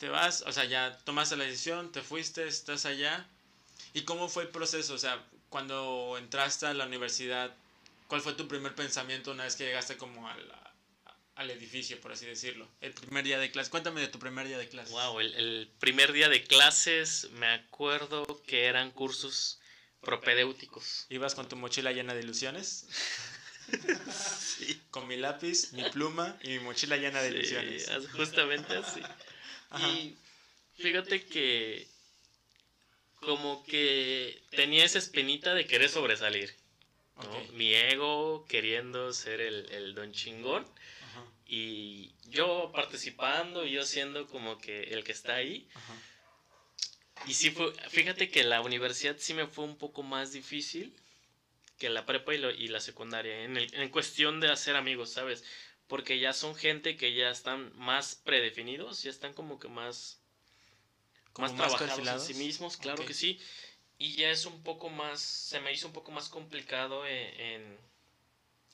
[0.00, 3.28] te vas, o sea, ya tomaste la decisión, te fuiste, estás allá.
[3.92, 4.94] ¿Y cómo fue el proceso?
[4.94, 7.54] O sea, cuando entraste a la universidad,
[8.08, 10.52] ¿cuál fue tu primer pensamiento una vez que llegaste como al,
[11.34, 12.66] al edificio, por así decirlo?
[12.80, 13.68] El primer día de clases.
[13.68, 14.90] Cuéntame de tu primer día de clases.
[14.90, 19.60] Wow, el, el primer día de clases me acuerdo que eran cursos
[20.00, 21.04] propedéuticos.
[21.10, 22.86] ¿Ibas con tu mochila llena de ilusiones?
[24.40, 24.80] sí.
[24.90, 27.90] Con mi lápiz, mi pluma y mi mochila llena de ilusiones.
[28.16, 29.02] Justamente así.
[29.78, 30.16] Y
[30.74, 31.86] fíjate que
[33.20, 36.54] como que tenía esa espinita de querer sobresalir.
[37.52, 40.66] Mi ego queriendo ser el, don chingón.
[41.46, 45.68] Y yo participando y yo siendo como que el que está ahí.
[47.26, 50.96] Y sí fue, fíjate que la universidad sí me fue un poco más difícil
[51.78, 55.44] que la prepa y, la secundaria, en, en cuestión de hacer amigos, ¿sabes?
[55.90, 60.20] Porque ya son gente que ya están más predefinidos, ya están como que más
[61.36, 63.40] más, trabajados en sí mismos, claro que sí.
[63.98, 67.78] Y ya es un poco más, se me hizo un poco más complicado e, en,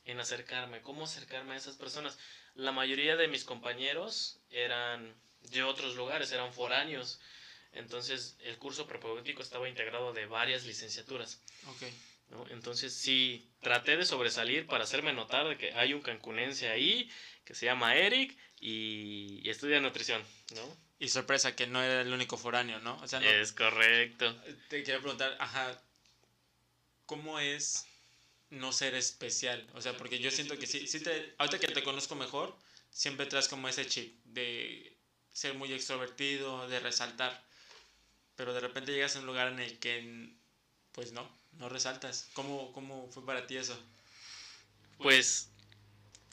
[0.05, 0.83] en, acercarme.
[0.83, 2.19] ¿Cómo acercarme a esas personas?
[2.55, 7.19] La mayoría de mis compañeros eran de otros lugares, eran foráneos.
[7.73, 11.41] Entonces el curso propedéutico estaba integrado de varias licenciaturas.
[12.51, 17.11] Entonces sí, traté de sobresalir para hacerme notar de que hay un cancunense ahí
[17.45, 20.23] que se llama Eric y, y estudia nutrición,
[20.55, 20.77] ¿no?
[20.99, 22.97] Y sorpresa que no era el único foráneo, ¿no?
[23.03, 24.35] O sea, es correcto.
[24.69, 25.81] Te quiero preguntar, ajá,
[27.05, 27.87] ¿cómo es
[28.51, 29.67] no ser especial?
[29.75, 32.57] O sea, porque yo siento que sí, sí te, ahorita que te conozco mejor,
[32.91, 34.97] siempre traes como ese chip de
[35.33, 37.45] ser muy extrovertido, de resaltar.
[38.37, 40.31] Pero de repente llegas a un lugar en el que,
[40.93, 42.29] pues no, no resaltas.
[42.35, 43.79] ¿Cómo, cómo fue para ti eso?
[44.99, 45.51] Pues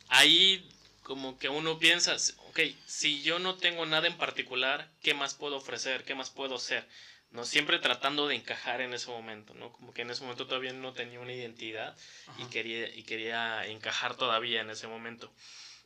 [0.07, 0.69] ahí
[1.03, 2.15] como que uno piensa,
[2.49, 6.05] ok, si yo no tengo nada en particular, ¿qué más puedo ofrecer?
[6.05, 6.87] ¿Qué más puedo ser?
[7.33, 7.45] ¿no?
[7.45, 9.73] Siempre tratando de encajar en ese momento, ¿no?
[9.73, 11.97] Como que en ese momento todavía no tenía una identidad
[12.37, 15.33] y quería, y quería encajar todavía en ese momento.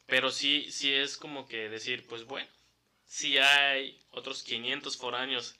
[0.05, 2.49] Pero sí, sí es como que decir, pues bueno,
[3.05, 5.55] si hay otros 500 foráneos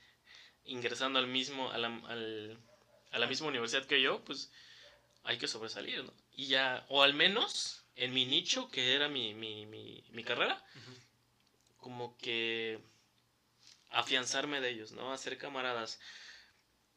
[0.66, 2.60] ingresando al mismo, al,
[3.18, 4.52] a la misma universidad que yo, pues
[5.24, 6.14] hay que sobresalir, ¿no?
[6.34, 10.64] Y ya, o al menos en mi nicho, que era mi, mi, mi, mi carrera,
[11.78, 12.80] como que
[13.90, 15.12] afianzarme de ellos, ¿no?
[15.12, 16.00] Hacer camaradas.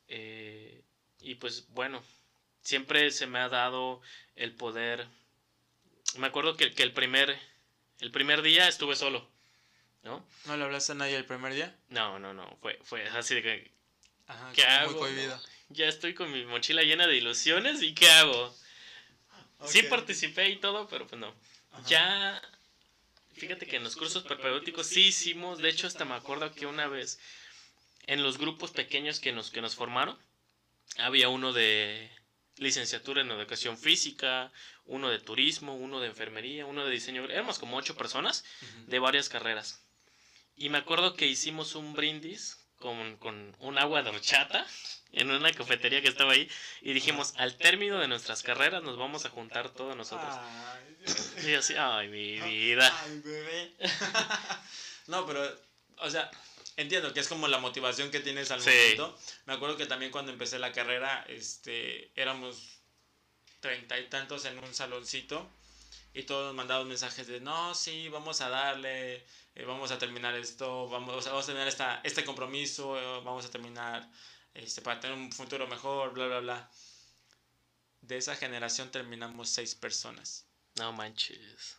[0.08, 0.82] Eh,
[1.20, 2.02] y pues bueno,
[2.60, 4.02] siempre se me ha dado
[4.36, 5.08] el poder.
[6.18, 7.38] Me acuerdo que, que, el, primer,
[8.00, 9.26] el primer día estuve solo,
[10.02, 10.26] ¿no?
[10.44, 11.74] ¿No le hablaste a nadie el primer día?
[11.88, 12.58] No, no, no.
[12.60, 13.70] Fue, fue así de que.
[14.54, 15.00] ¿Qué hago?
[15.70, 18.54] Ya estoy con mi mochila llena de ilusiones y ¿qué hago?
[19.64, 21.32] Sí participé y todo, pero pues no.
[21.86, 22.42] Ya,
[23.34, 26.88] fíjate que en los cursos propedéuticos sí hicimos, de hecho hasta me acuerdo que una
[26.88, 27.20] vez
[28.06, 30.18] en los grupos pequeños que nos, que nos formaron,
[30.98, 32.10] había uno de
[32.56, 34.52] licenciatura en educación física,
[34.86, 37.24] uno de turismo, uno de enfermería, uno de diseño.
[37.26, 38.44] Éramos como ocho personas
[38.86, 39.84] de varias carreras.
[40.56, 44.66] Y me acuerdo que hicimos un brindis con, con un agua de horchata
[45.12, 46.50] en una cafetería que estaba ahí
[46.82, 50.34] y dijimos, al término de nuestras carreras nos vamos a juntar todos nosotros.
[51.46, 52.92] y así, ay, mi vida.
[53.04, 53.72] Ay, bebé.
[55.06, 55.42] no, pero,
[55.98, 56.30] o sea,
[56.76, 59.18] entiendo que es como la motivación que tienes al momento.
[59.46, 62.80] Me acuerdo que también cuando empecé la carrera, este, éramos
[63.60, 65.48] treinta y tantos en un saloncito
[66.14, 70.34] y todos nos mandaban mensajes de, no, sí, vamos a darle, eh, vamos a terminar
[70.36, 74.08] esto, vamos, vamos a terminar esta, este compromiso, eh, vamos a terminar
[74.54, 76.70] este, para tener un futuro mejor, bla, bla, bla.
[78.00, 80.46] De esa generación terminamos seis personas.
[80.76, 81.76] No manches.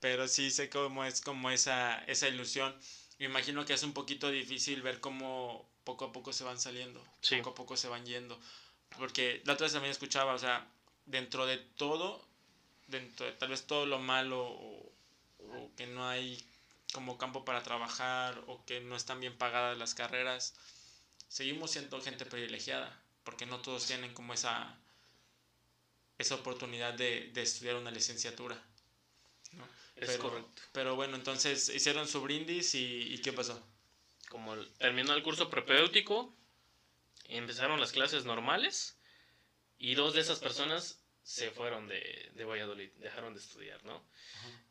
[0.00, 2.76] Pero sí sé cómo es como esa, esa ilusión.
[3.18, 7.02] Me imagino que es un poquito difícil ver cómo poco a poco se van saliendo,
[7.30, 8.38] poco a poco se van yendo.
[8.98, 10.66] Porque la otra vez también escuchaba, o sea,
[11.06, 12.26] dentro de todo,
[12.88, 14.92] dentro de tal vez todo lo malo o,
[15.38, 16.44] o que no hay
[16.92, 20.54] como campo para trabajar o que no están bien pagadas las carreras,
[21.28, 24.78] seguimos siendo gente privilegiada, porque no todos tienen como esa,
[26.18, 28.62] esa oportunidad de, de estudiar una licenciatura.
[29.52, 29.64] ¿no?
[29.96, 30.62] Es pero, correcto.
[30.72, 33.60] Pero bueno, entonces hicieron su brindis y, ¿qué pasó?
[34.28, 36.34] Como terminó el curso propedéutico,
[37.24, 38.96] empezaron las clases normales
[39.78, 44.04] y dos de esas personas se fueron de, de Valladolid, dejaron de estudiar, ¿no?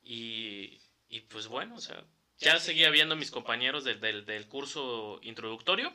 [0.03, 0.81] Y,
[1.11, 2.03] y pues bueno, o sea,
[2.39, 5.93] ya seguía viendo a mis compañeros del, del, curso introductorio,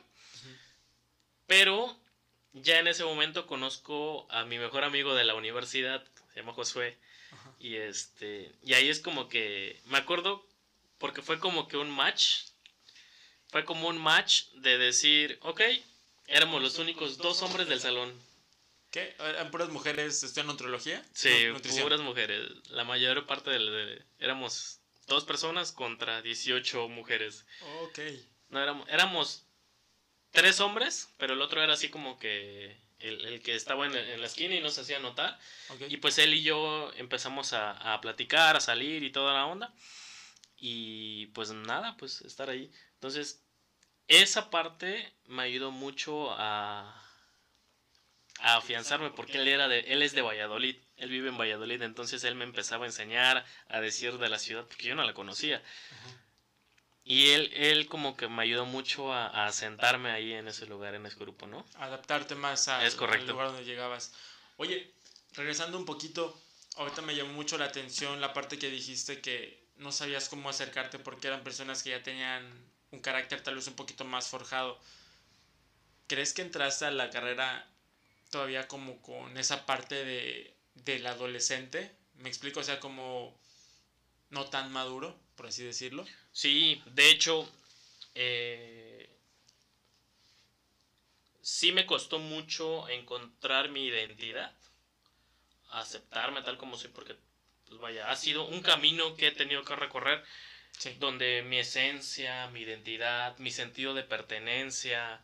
[1.47, 1.97] pero
[2.53, 6.97] ya en ese momento conozco a mi mejor amigo de la universidad, se llama Josué,
[7.59, 10.45] y este, y ahí es como que, me acuerdo,
[10.99, 12.43] porque fue como que un match,
[13.49, 15.61] fue como un match de decir, ok,
[16.27, 18.13] éramos los únicos dos hombres del salón.
[18.91, 19.15] ¿Qué?
[19.19, 21.03] ¿Eran puras mujeres estudian nutrología?
[21.13, 21.29] Sí,
[21.81, 22.49] puras mujeres.
[22.69, 27.45] La mayor parte de, éramos dos personas contra 18 mujeres.
[27.83, 27.99] Ok.
[28.49, 29.47] No, éramos, éramos
[30.31, 34.55] tres hombres, pero el otro era así como que el, que estaba en, la esquina
[34.55, 35.39] y nos hacía notar.
[35.89, 39.73] Y pues él y yo empezamos a, a, platicar, a salir y toda la onda.
[40.57, 42.71] Y pues nada, pues estar ahí.
[42.95, 43.43] Entonces,
[44.07, 47.03] esa parte me ayudó mucho a,
[48.39, 52.23] a afianzarme porque él era de él es de Valladolid, él vive en Valladolid, entonces
[52.23, 55.63] él me empezaba a enseñar a decir de la ciudad porque yo no la conocía.
[57.03, 60.93] Y él, él como que me ayudó mucho a, a, sentarme ahí en ese lugar,
[60.93, 61.65] en ese grupo, ¿no?
[61.75, 64.11] Adaptarte más a, al lugar donde llegabas.
[64.57, 64.91] Oye,
[65.33, 66.37] regresando un poquito,
[66.75, 70.99] ahorita me llamó mucho la atención la parte que dijiste que no sabías cómo acercarte
[70.99, 72.43] porque eran personas que ya tenían
[72.91, 74.77] un carácter tal vez un poquito más forjado.
[76.07, 77.69] ¿Crees que entraste a la carrera
[78.31, 81.91] todavía como con esa parte de, del adolescente?
[82.15, 82.59] ¿Me explico?
[82.59, 83.37] O sea, como
[84.29, 86.05] no tan maduro, por así decirlo.
[86.31, 87.49] Sí, de hecho,
[88.15, 89.09] eh,
[91.41, 94.53] sí me costó mucho encontrar mi identidad,
[95.69, 97.15] aceptarme tal como soy, porque,
[97.67, 100.23] pues vaya, ha sido un camino que he tenido que recorrer,
[100.99, 105.21] donde mi esencia, mi identidad, mi sentido de pertenencia,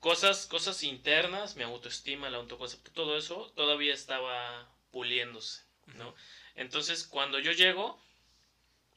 [0.00, 4.68] cosas, cosas internas, mi autoestima, el autoconcepto, todo eso todavía estaba
[4.98, 5.62] puliéndose,
[5.94, 6.12] ¿no?
[6.56, 8.02] Entonces, cuando yo llego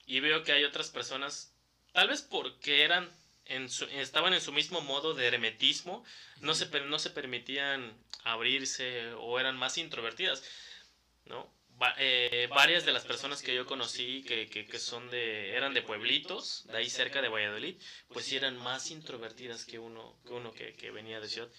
[0.07, 1.53] y veo que hay otras personas,
[1.93, 3.07] tal vez porque eran
[3.45, 3.65] en
[3.99, 6.03] estaban en su mismo modo de hermetismo,
[6.39, 10.43] no se, no se permitían abrirse o eran más introvertidas,
[11.25, 11.53] ¿no?
[11.99, 16.65] Eh, varias de las personas que yo conocí que, que, son de eran de pueblitos
[16.67, 17.75] de ahí cerca de Valladolid
[18.09, 21.49] pues sí eran más introvertidas que uno que uno que, venía de ciudad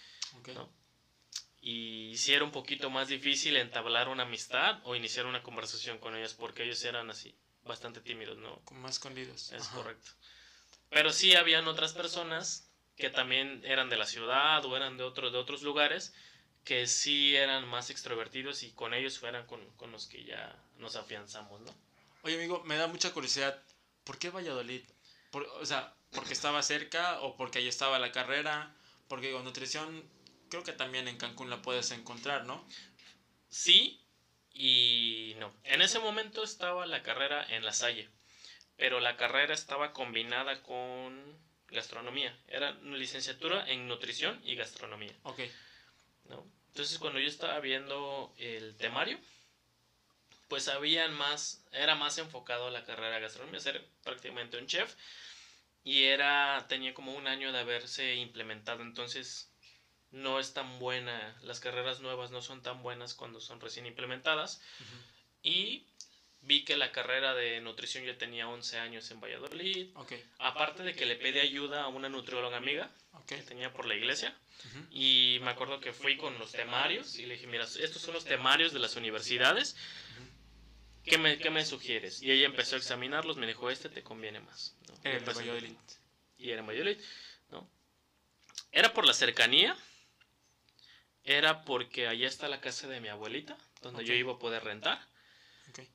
[1.63, 6.17] y sí era un poquito más difícil entablar una amistad o iniciar una conversación con
[6.17, 10.11] ellas porque ellos eran así bastante tímidos no más escondidos es correcto
[10.91, 15.33] pero sí habían otras personas que también eran de la ciudad o eran de otros
[15.33, 16.13] de otros lugares
[16.65, 21.61] que sí eran más extrovertidos y con ellos fueran con, los que ya nos afianzamos,
[21.61, 21.75] ¿no?
[22.23, 23.61] Oye, amigo, me da mucha curiosidad,
[24.05, 24.83] ¿por qué Valladolid?
[25.33, 28.77] o sea, ¿porque estaba cerca o porque ahí estaba la carrera?
[29.09, 30.05] Porque con nutrición
[30.53, 32.63] creo que también en Cancún la puedes encontrar, ¿no?
[33.49, 34.05] Sí
[34.53, 35.51] y no.
[35.65, 38.11] En ese momento estaba la carrera en La Salle,
[38.77, 41.39] pero la carrera estaba combinada con
[41.69, 42.39] gastronomía.
[42.49, 45.15] Era una licenciatura en nutrición y gastronomía.
[45.23, 45.41] Ok.
[46.69, 49.19] Entonces cuando yo estaba viendo el temario,
[50.49, 54.95] pues habían más, era más enfocado a la carrera de gastronomía, ser prácticamente un chef
[55.83, 59.52] y era, tenía como un año de haberse implementado, entonces
[60.13, 64.61] no es tan buena, las carreras nuevas no son tan buenas cuando son recién implementadas.
[65.43, 65.87] Y
[66.43, 69.89] vi que la carrera de nutrición ya tenía 11 años en Valladolid,
[70.39, 72.91] aparte de que le pedí ayuda a una nutrióloga amiga
[73.27, 74.37] que tenía por la iglesia,
[74.91, 78.25] y me acuerdo que fui con los temarios y le dije, mira, estos son los
[78.25, 79.77] temarios de las universidades.
[81.05, 82.23] ¿Qué me, qué me sugieres?
[82.23, 84.77] Y ella empezó a examinarlos, me dijo, este te conviene más.
[85.03, 85.73] Era en Valladolid.
[86.39, 86.99] Y era en Valladolid,
[87.51, 87.69] ¿no?
[88.71, 89.77] Era por la cercanía,
[91.25, 95.01] era porque allá está la casa de mi abuelita, donde yo iba a poder rentar.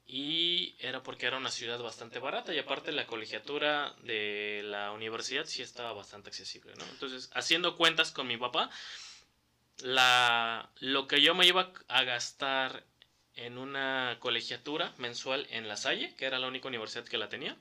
[0.08, 5.46] Y era porque era una ciudad bastante barata y aparte la colegiatura de la universidad
[5.46, 6.84] sí estaba bastante accesible, ¿no?
[6.86, 8.72] Entonces, haciendo cuentas con mi papá,
[9.80, 12.86] la, lo que yo me iba a gastar
[13.36, 17.56] en una colegiatura mensual en La Salle, que era la única universidad que la tenía,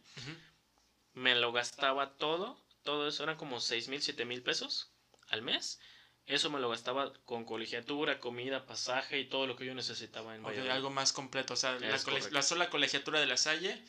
[1.13, 4.91] me lo gastaba todo, todo eso eran como 6 mil, 7 mil pesos
[5.29, 5.81] al mes
[6.27, 10.43] eso me lo gastaba con colegiatura, comida, pasaje y todo lo que yo necesitaba en
[10.43, 10.71] Valladolid.
[10.71, 11.55] algo más completo.
[11.55, 13.81] O sea, la, sola colegiatura de la Salle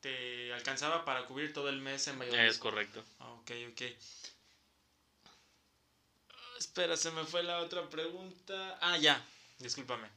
[0.00, 2.42] te, alcanzaba para cubrir todo el mes en Valladolid.
[2.42, 3.04] Es correcto.
[3.20, 3.82] Ok, ok.
[6.58, 8.76] espera, se me fue la otra pregunta.
[8.80, 9.24] Ah, ya,
[9.60, 10.08] discúlpame.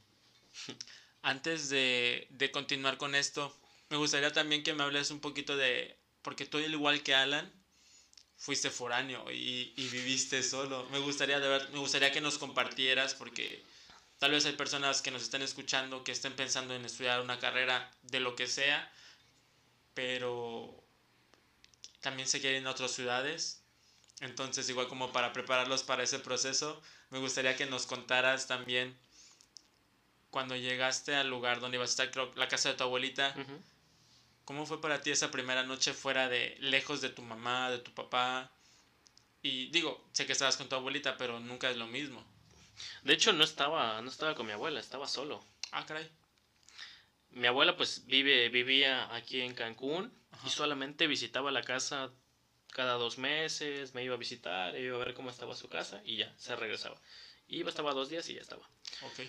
[1.21, 3.55] Antes de, de continuar con esto,
[3.91, 7.51] me gustaría también que me hables un poquito de, porque tú al igual que Alan,
[8.41, 10.87] fuiste foráneo y, viviste solo.
[10.89, 13.63] Me gustaría, de ver, me gustaría que nos compartieras porque
[14.17, 17.87] tal vez hay personas que nos estén escuchando que estén pensando en estudiar una carrera
[18.01, 18.91] de lo que sea
[19.93, 20.83] pero
[22.01, 23.61] también se quieren a otras ciudades.
[24.19, 28.97] Entonces, igual como para prepararlos para ese proceso, me gustaría que nos contaras también
[30.29, 33.35] cuando llegaste al lugar donde ibas a estar, la casa de tu abuelita.
[34.45, 37.93] ¿Cómo fue para ti esa primera noche fuera de, lejos de tu mamá, de tu
[37.93, 38.51] papá?
[39.41, 42.23] Y digo, sé que estabas con tu abuelita, pero nunca es lo mismo.
[43.03, 45.43] De hecho, no estaba, no estaba con mi abuela, estaba solo.
[45.71, 46.09] Ah, caray.
[47.29, 50.13] Mi abuela pues vive, vivía aquí en Cancún
[50.45, 52.11] y solamente visitaba la casa
[52.71, 56.17] cada dos meses, me iba a visitar, iba a ver cómo estaba su casa y
[56.17, 56.99] ya, se regresaba.
[57.47, 58.65] Iba, estaba dos días y ya estaba.
[59.03, 59.21] Ok.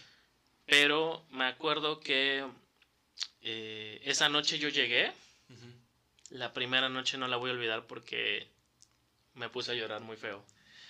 [0.66, 2.46] Pero me acuerdo que
[3.40, 5.12] eh, esa noche yo llegué.
[6.30, 8.48] La primera noche no la voy a olvidar porque
[9.34, 10.42] me puse a llorar muy feo.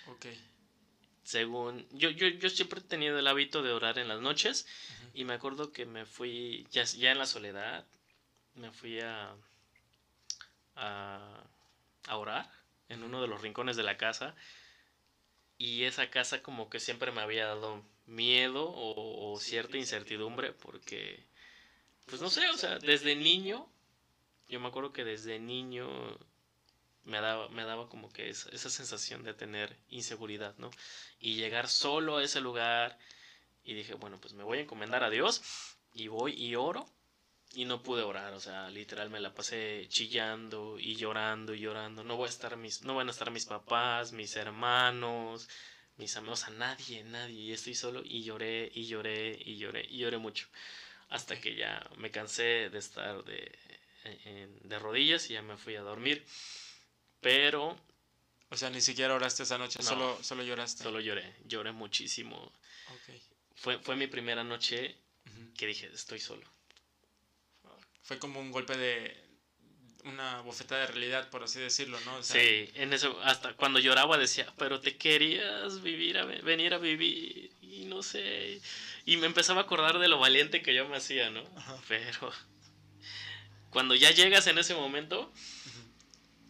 [0.07, 0.27] Ok.
[1.23, 1.85] Según.
[1.91, 4.65] Yo, yo, yo siempre he tenido el hábito de orar en las noches.
[5.13, 6.65] Y me acuerdo que me fui.
[6.71, 7.85] Ya, ya en la soledad.
[8.55, 9.35] Me fui a.
[10.75, 11.43] a.
[12.07, 12.49] a orar.
[12.87, 14.35] En uno de los rincones de la casa.
[15.57, 21.23] Y esa casa como que siempre me había dado miedo o, cierta incertidumbre porque,
[22.05, 23.67] pues no sé, o sea, desde niño,
[24.47, 25.87] yo me acuerdo que desde niño
[27.05, 30.71] me daba, me daba como que esa, esa sensación de tener inseguridad, ¿no?
[31.19, 32.97] Y llegar solo a ese lugar
[33.63, 35.41] y dije, bueno, pues me voy a encomendar a Dios
[35.93, 36.85] y voy y oro
[37.53, 42.03] y no pude orar, o sea, literal me la pasé chillando y llorando y llorando.
[42.03, 45.47] No voy a estar mis, no van a estar mis papás, mis hermanos,
[45.97, 47.39] mis amigos, a nadie, nadie.
[47.39, 50.47] Y estoy solo y lloré y lloré y lloré y lloré mucho.
[51.13, 53.51] Hasta que ya me cansé de estar de,
[54.63, 56.25] de rodillas y ya me fui a dormir.
[57.21, 57.77] Pero...
[58.49, 60.83] O sea, ni siquiera oraste esa noche, solo, solo lloraste.
[60.83, 62.53] Solo lloré, lloré muchísimo.
[63.55, 64.95] Fue, fue mi primera noche
[65.57, 66.45] que dije, estoy solo.
[68.03, 69.23] Fue como un golpe de,
[70.05, 72.21] una bofetada de realidad, por así decirlo, ¿no?
[72.23, 77.51] sí, en eso, hasta cuando lloraba decía, pero te querías vivir, a, venir a vivir,
[77.81, 78.61] y no sé,
[79.05, 81.43] y me empezaba a acordar de lo valiente que yo me hacía, ¿no?
[81.87, 82.31] Pero
[83.69, 85.31] cuando ya llegas en ese momento,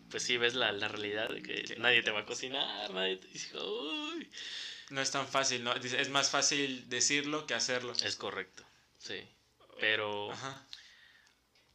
[0.10, 3.58] pues sí ves la, realidad de que nadie te va a cocinar, nadie te dice,
[3.58, 4.30] Uy.
[4.90, 5.74] No es tan fácil, ¿no?
[5.74, 7.94] Es más fácil decirlo que hacerlo.
[8.04, 8.64] Es correcto,
[9.00, 9.22] sí.
[9.80, 10.32] Pero...
[10.32, 10.68] Ajá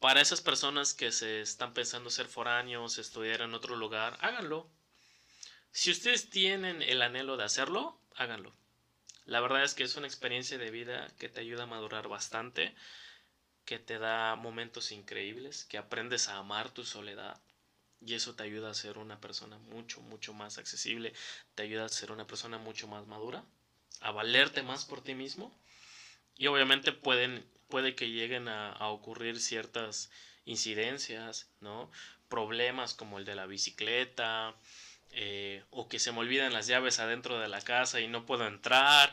[0.01, 4.71] para esas personas que se están pensando ser foráneos, estudiar en otro lugar, háganlo.
[5.73, 8.55] Si ustedes tienen el anhelo de hacerlo, háganlo.
[9.29, 12.75] La verdad es que es una experiencia de vida que te ayuda a madurar bastante,
[13.67, 17.39] que te da momentos increíbles, que aprendes a amar tu soledad
[18.01, 21.13] y eso te ayuda a ser una persona mucho, mucho más accesible,
[21.55, 23.45] te ayuda a ser una persona mucho más madura,
[24.01, 25.55] a valerte más por ti mismo
[26.35, 30.11] y obviamente pueden puede que lleguen a, ocurrir ciertas
[30.47, 31.91] incidencias, ¿no?
[32.31, 34.57] Problemas como el de la bicicleta,
[35.13, 38.47] eh, o que se me olvidan las llaves adentro de la casa y no puedo
[38.47, 39.13] entrar.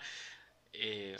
[0.74, 1.18] Eh,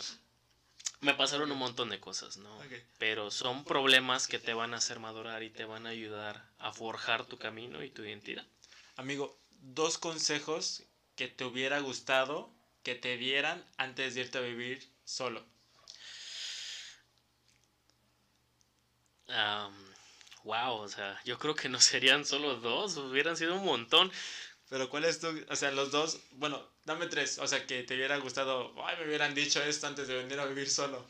[1.00, 2.58] me pasaron un montón de cosas, ¿no?
[2.98, 6.72] Pero son problemas que te van a hacer madurar y te van a ayudar a
[6.72, 8.46] forjar tu camino y tu identidad.
[8.96, 12.50] Amigo, dos consejos que te hubiera gustado
[12.82, 15.44] que te dieran antes de irte a vivir solo.
[20.44, 24.12] wow, o sea, yo creo que no serían solo dos, hubieran sido un montón.
[24.68, 27.94] Pero ¿cuál es tu, o sea, los dos, bueno, dame tres, o sea, que te
[27.94, 31.06] hubiera gustado, ay, me hubieran dicho esto antes de venir a vivir solo.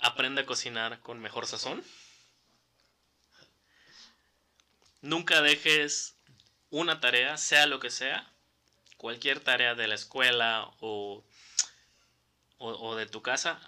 [0.00, 1.82] Aprende a cocinar con mejor sazón.
[5.00, 6.16] Nunca dejes
[6.70, 8.32] una tarea, sea lo que sea,
[8.96, 11.24] cualquier tarea de la escuela o
[12.58, 13.60] o, de tu casa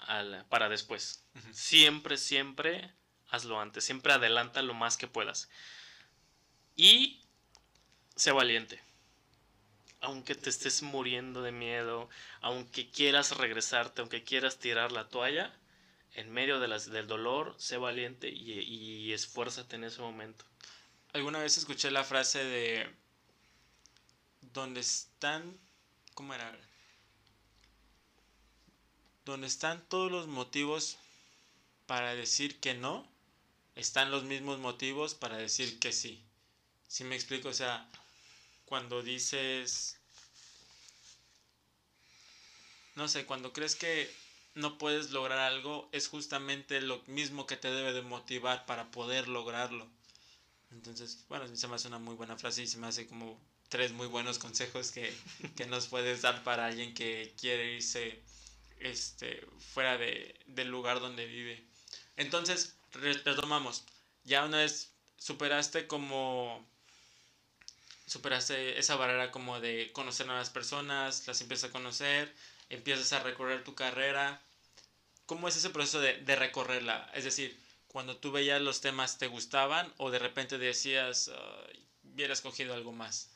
[0.49, 1.25] para después.
[1.53, 2.93] Siempre, siempre
[3.31, 3.85] hazlo antes.
[3.85, 5.49] Siempre adelanta lo más que puedas.
[6.79, 7.21] Y
[8.17, 8.81] sé valiente.
[10.01, 12.09] Aunque te estés muriendo de miedo,
[12.41, 15.53] aunque quieras regresarte, aunque quieras tirar la toalla,
[16.15, 20.45] en medio de las, del dolor, sé valiente y, y esfuérzate en ese momento.
[21.13, 22.89] Alguna vez escuché la frase de
[24.55, 25.59] donde están,
[26.15, 26.57] ¿cómo era?
[29.25, 30.97] donde están todos los motivos
[31.87, 33.07] para decir que no,
[33.75, 36.23] están los mismos motivos para decir que sí.
[36.89, 37.51] Si me explico?
[37.51, 37.89] O sea,
[38.65, 39.99] cuando dices,
[42.97, 44.11] no sé, cuando crees que
[44.55, 49.29] no puedes lograr algo, es justamente lo mismo que te debe de motivar para poder
[49.29, 49.87] lograrlo.
[50.73, 53.93] Entonces, bueno, se me hace una muy buena frase y se me hace como tres
[53.93, 55.15] muy buenos consejos que,
[55.57, 58.21] que nos puedes dar para alguien que quiere irse
[58.81, 61.65] este, fuera de, del lugar donde vive.
[62.17, 63.85] Entonces, retomamos.
[64.25, 66.67] Ya una vez superaste como
[68.09, 72.33] superaste esa barrera como de conocer nuevas personas, las empiezas a conocer,
[72.71, 74.41] empiezas a recorrer tu carrera.
[75.27, 77.11] ¿Cómo es ese proceso de, de recorrerla?
[77.15, 81.31] Es decir, cuando tú veías los temas te gustaban o de repente decías,
[82.05, 83.31] hubiera escogido algo más.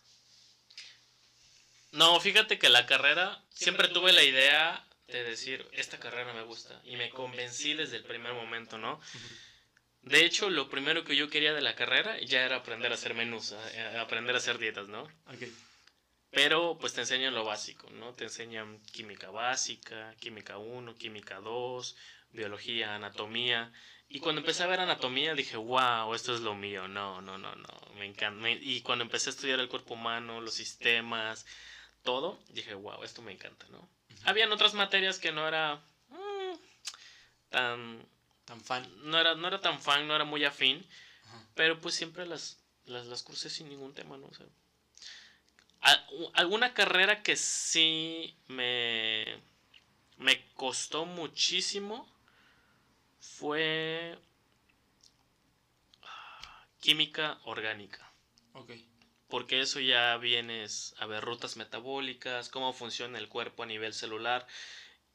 [1.92, 6.80] No, fíjate que la carrera, siempre tuve la idea de decir, esta carrera me gusta.
[6.84, 9.00] Y me convencí desde el primer momento, ¿no?
[10.02, 13.14] De hecho, lo primero que yo quería de la carrera ya era aprender a hacer
[13.14, 13.54] menús,
[14.00, 15.08] aprender a hacer dietas, ¿no?
[16.30, 18.12] Pero pues te enseñan lo básico, ¿no?
[18.14, 21.96] Te enseñan química básica, química 1, química 2,
[22.32, 23.72] biología, anatomía.
[24.08, 26.88] Y cuando empecé a ver anatomía dije, wow, esto es lo mío.
[26.88, 28.48] No, no, no, no, me encanta.
[28.50, 31.46] Y cuando empecé a estudiar el cuerpo humano, los sistemas,
[32.02, 33.88] todo, dije, wow, esto me encanta, ¿no?
[34.24, 36.56] Habían otras materias que no era mm,
[37.50, 38.11] tan...
[38.44, 38.88] Tan fan.
[39.10, 40.86] No era, no era tan fan, no era muy afín,
[41.54, 44.26] pero pues siempre las, las, las cursé sin ningún tema, ¿no?
[44.26, 44.46] O sea,
[46.34, 49.24] alguna carrera que sí me,
[50.18, 52.08] me costó muchísimo
[53.20, 54.18] fue
[56.02, 58.12] ah, química orgánica.
[58.54, 58.72] Ok
[59.32, 64.46] porque eso ya vienes a ver rutas metabólicas, cómo funciona el cuerpo a nivel celular.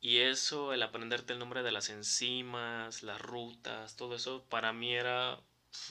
[0.07, 4.95] Y eso, el aprenderte el nombre de las enzimas, las rutas, todo eso, para mí
[4.95, 5.37] era,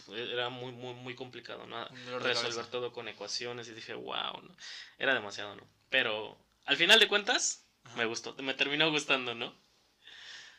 [0.08, 1.86] era muy, muy, muy complicado, ¿no?
[2.20, 4.56] Resolver todo con ecuaciones y dije, wow, ¿no?
[4.98, 5.68] Era demasiado, ¿no?
[5.90, 9.54] Pero al final de cuentas, me gustó, me terminó gustando, ¿no?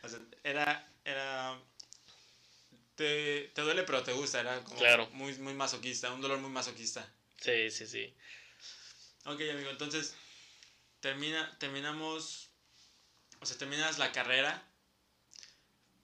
[0.04, 1.60] O sea, era, era,
[2.94, 7.12] te, te duele pero te gusta, era como muy, muy masoquista, un dolor muy masoquista.
[7.40, 8.14] Sí, sí, sí.
[9.24, 10.14] Ok, amigo, entonces
[11.00, 12.47] termina, terminamos,
[13.40, 14.62] o sea, terminas la carrera,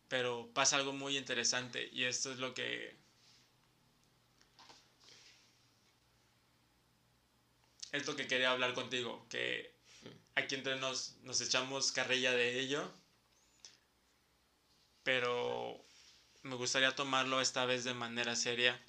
[0.08, 2.96] pero pasa algo muy interesante y esto es lo que...
[7.92, 9.72] Es lo que quería hablar contigo, que
[10.34, 12.90] aquí entre nos, nos echamos carrilla de ello,
[15.04, 15.84] pero
[16.42, 18.80] me gustaría tomarlo esta vez de manera seria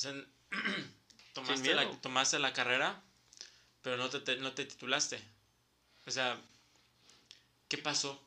[0.00, 0.14] sea,
[1.34, 3.02] tomaste, la, tomaste la carrera,
[3.82, 5.20] pero no te, no te titulaste.
[6.06, 6.40] O sea,
[7.68, 8.20] ¿qué pasó?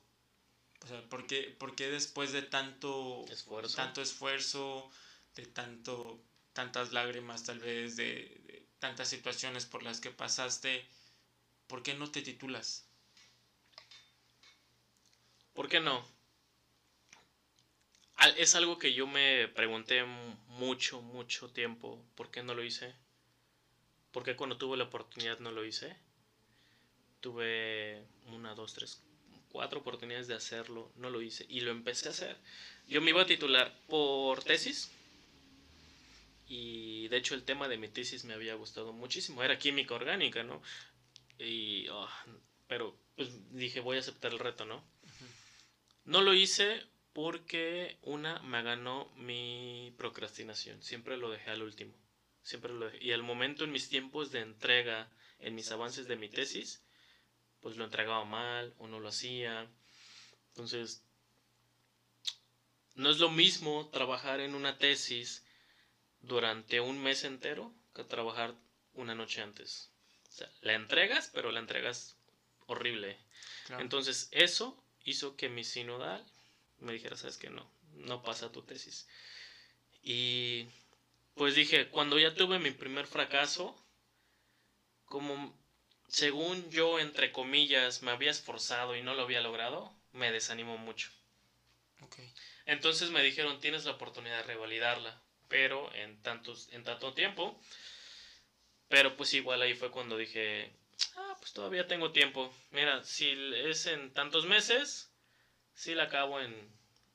[0.83, 4.89] O sea, ¿por qué, por qué después de tanto esfuerzo, tanto esfuerzo
[5.35, 6.19] de tanto,
[6.53, 10.85] tantas lágrimas tal vez, de, de, tantas situaciones por las que pasaste,
[11.67, 12.85] ¿por qué no te titulas?
[15.53, 16.13] ¿Por qué no?
[18.37, 20.03] es algo que yo me pregunté
[20.47, 22.03] mucho, mucho tiempo.
[22.15, 22.93] ¿Por qué no lo hice?
[24.11, 25.95] ¿Por qué cuando tuve la oportunidad no lo hice?
[27.23, 28.03] Tuve
[28.33, 29.01] una, dos, tres,
[29.49, 32.35] cuatro oportunidades de hacerlo, no lo hice y lo empecé a hacer.
[32.89, 34.91] Yo me iba a titular por tesis
[36.49, 39.41] y de hecho el tema de mi tesis me había gustado muchísimo.
[39.41, 40.61] Era química orgánica, ¿no?
[41.39, 42.09] Y, oh,
[42.67, 44.83] pero pues dije voy a aceptar el reto, ¿no?
[46.03, 50.83] No lo hice porque una me ganó mi procrastinación.
[50.83, 51.93] Siempre lo dejé al último.
[52.41, 53.01] Siempre lo dejé.
[53.01, 55.09] Y al momento en mis tiempos de entrega,
[55.39, 56.82] en mis avances de mi tesis,
[57.63, 59.67] pues lo entregaba mal o no lo hacía.
[60.49, 61.01] Entonces,
[62.93, 65.43] no es lo mismo trabajar en una tesis
[66.19, 68.53] durante un mes entero que trabajar
[68.93, 69.89] una noche antes.
[70.29, 72.17] O sea, la entregas, pero la entregas
[72.67, 73.17] horrible.
[73.79, 76.23] Entonces, eso hizo que mi sinodal
[76.79, 79.07] me dijera, sabes que no, no pasa tu tesis.
[80.01, 80.67] Y
[81.35, 83.75] pues dije, cuando ya tuve mi primer fracaso,
[85.05, 85.57] como
[86.13, 91.09] según yo, entre comillas, me había esforzado y no lo había logrado, me desanimó mucho.
[92.67, 97.59] Entonces me dijeron, tienes la oportunidad de revalidarla, pero en, tantos, en tanto tiempo.
[98.89, 100.71] Pero pues igual ahí fue cuando dije,
[101.15, 102.53] ah, pues todavía tengo tiempo.
[102.69, 105.11] Mira, si es en tantos meses,
[105.73, 106.69] sí la acabo en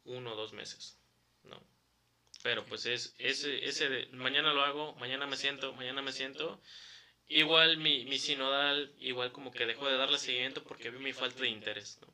[0.07, 0.99] uno o dos meses,
[1.45, 1.63] ¿no?
[2.43, 6.61] Pero pues es ese, ese de mañana lo hago, mañana me siento, mañana me siento.
[7.29, 11.43] Igual mi, mi sinodal, igual como que dejó de darle seguimiento porque vi mi falta
[11.43, 12.09] de interés, ¿no?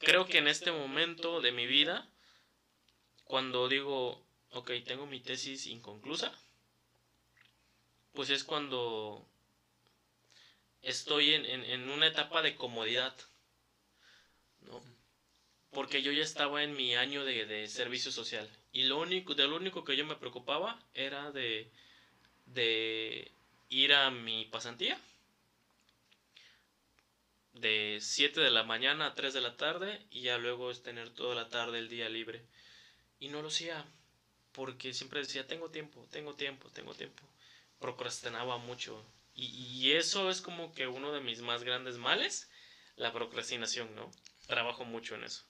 [0.00, 2.08] Creo que en este momento de mi vida,
[3.24, 6.32] cuando digo, ok, tengo mi tesis inconclusa,
[8.12, 9.28] pues es cuando
[10.82, 13.14] estoy en, en, en una etapa de comodidad,
[14.62, 14.82] ¿no?
[15.72, 19.56] porque yo ya estaba en mi año de, servicio social y lo único, de lo
[19.56, 21.70] único que yo me preocupaba era de,
[22.46, 23.30] de
[23.70, 24.98] ir a mi pasantía
[27.54, 31.10] de 7 de la mañana a 3 de la tarde y ya luego es tener
[31.10, 32.42] toda la tarde el día libre.
[33.18, 33.84] Y no lo hacía
[34.52, 37.22] porque siempre decía, tengo tiempo, tengo tiempo, tengo tiempo.
[37.78, 39.04] Procrastinaba mucho.
[39.34, 42.50] Y, y eso es como que uno de mis más grandes males,
[42.96, 44.10] la procrastinación, ¿no?
[44.46, 45.44] Trabajo mucho en eso.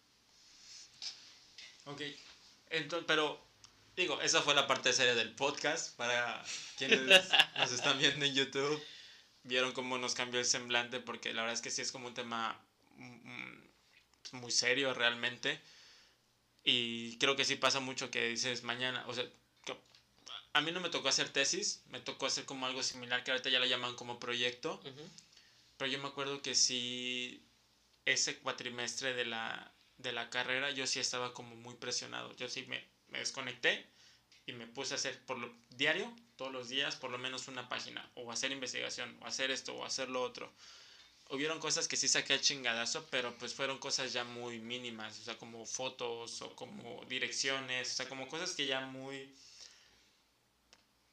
[1.86, 2.02] Ok.
[2.70, 3.40] Entonces, pero,
[4.01, 5.96] digo, esa fue la parte seria del podcast.
[5.96, 6.42] Para
[6.76, 7.01] quienes
[7.59, 8.82] nos están viendo en YouTube,
[9.42, 12.14] vieron cómo nos cambió el semblante, porque la verdad es que sí es como un
[12.14, 12.61] tema
[12.96, 13.59] mm,
[14.32, 15.61] muy serio realmente.
[16.64, 19.24] Y creo que sí pasa mucho que dices mañana, o sea,
[20.53, 23.51] a mí no me tocó hacer tesis, me tocó hacer como algo similar, que ahorita
[23.51, 24.80] ya lo llaman como proyecto.
[25.76, 27.46] Pero yo me acuerdo que sí,
[28.05, 32.34] ese cuatrimestre de la, de la carrera, yo sí estaba como muy presionado.
[32.36, 33.86] Yo sí me, me desconecté
[34.46, 37.68] y me puse a hacer por lo, diario, todos los días, por lo menos una
[37.68, 40.52] página, o hacer investigación, o hacer esto, o hacer lo otro.
[41.30, 45.22] Hubieron cosas que sí saqué a chingadazo, pero pues fueron cosas ya muy mínimas, o
[45.22, 49.32] sea, como fotos o como direcciones, o sea, como cosas que ya muy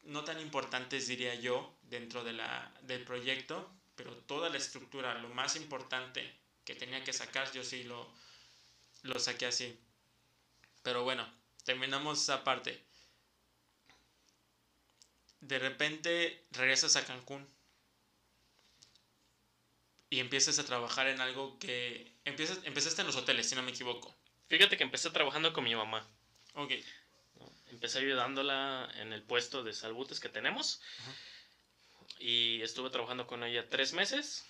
[0.07, 5.29] no tan importantes diría yo dentro de la, del proyecto, pero toda la estructura, lo
[5.29, 6.33] más importante
[6.63, 8.09] que tenía que sacar, yo sí lo,
[9.03, 9.77] lo saqué así.
[10.81, 11.27] Pero bueno,
[11.67, 12.81] terminamos esa parte.
[15.41, 17.45] De repente regresas a Cancún
[20.09, 22.15] y empiezas a trabajar en algo que...
[22.23, 24.15] Empiezas, empezaste en los hoteles, si no me equivoco.
[24.47, 26.07] Fíjate que empecé trabajando con mi mamá.
[26.53, 26.71] Ok.
[27.65, 30.81] Empecé ayudándola en el puesto de salbutes que tenemos.
[32.17, 34.45] Y estuve trabajando con ella tres meses.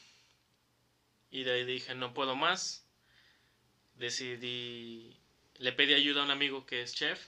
[1.32, 2.88] Y de ahí dije, no puedo más.
[3.95, 5.20] Decidí,
[5.60, 7.20] le pedí ayuda a un amigo que es chef.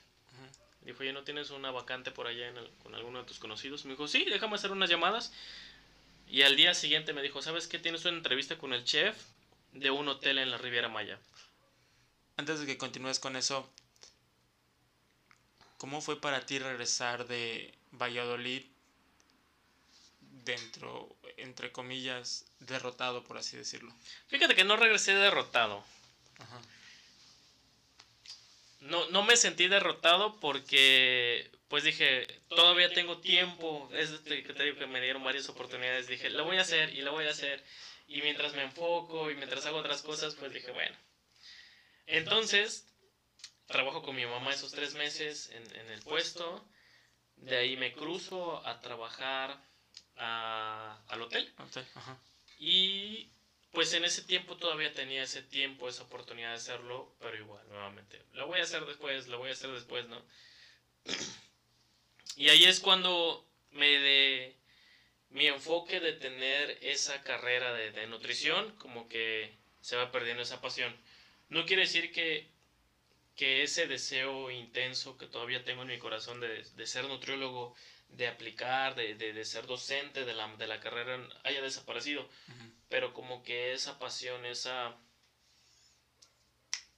[0.82, 3.86] Dijo, oye, ¿no tienes una vacante por allá con alguno de tus conocidos?
[3.86, 5.34] Me dijo, sí, déjame hacer unas llamadas.
[6.27, 7.80] Y al día siguiente me dijo, ¿sabes qué?
[7.80, 9.17] Tienes una entrevista con el chef
[9.73, 11.19] de un hotel en la Riviera Maya.
[12.38, 13.69] Antes de que continúes con eso,
[15.77, 18.63] ¿cómo fue para ti regresar de Valladolid
[20.45, 23.93] dentro, entre comillas, derrotado, por así decirlo?
[24.27, 25.84] Fíjate que no regresé derrotado.
[28.80, 33.89] No, no me sentí derrotado porque, pues dije, todavía tengo tiempo.
[33.93, 36.07] Es que te digo que me dieron varias oportunidades.
[36.07, 37.63] Dije, lo voy a hacer y lo voy a hacer.
[38.07, 40.95] Y mientras me enfoco y mientras hago otras cosas, pues dije, bueno.
[42.07, 42.88] Entonces,
[43.67, 46.67] trabajo con mi mamá esos tres meses en, en el puesto.
[47.36, 49.61] De ahí me cruzo a trabajar
[50.19, 51.53] al hotel.
[52.57, 53.32] Y
[53.72, 58.22] pues en ese tiempo todavía tenía ese tiempo, esa oportunidad de hacerlo, pero igual, nuevamente,
[58.34, 60.22] lo voy a hacer después, lo voy a hacer después, ¿no?
[62.36, 64.55] Y ahí es cuando me de
[65.30, 69.51] mi enfoque de tener esa carrera de, nutrición, como que
[69.82, 70.95] se va perdiendo esa pasión.
[71.49, 72.47] No quiere decir que,
[73.36, 77.76] que ese deseo intenso que todavía tengo en mi corazón de, de ser nutriólogo
[78.10, 82.28] de aplicar, de, de, ser docente de la, de la, carrera haya desaparecido.
[82.89, 84.95] Pero como que esa pasión, esa...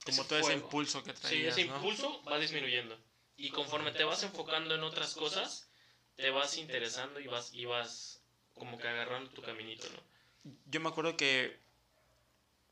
[0.06, 2.98] Como todo ese impulso que traías, Sí, ese impulso va disminuyendo.
[3.38, 5.70] Y conforme te vas enfocando en otras cosas,
[6.16, 8.24] te vas interesando y vas, y vas
[8.56, 10.52] como que agarrando tu caminito, ¿no?
[10.66, 11.60] Yo me acuerdo que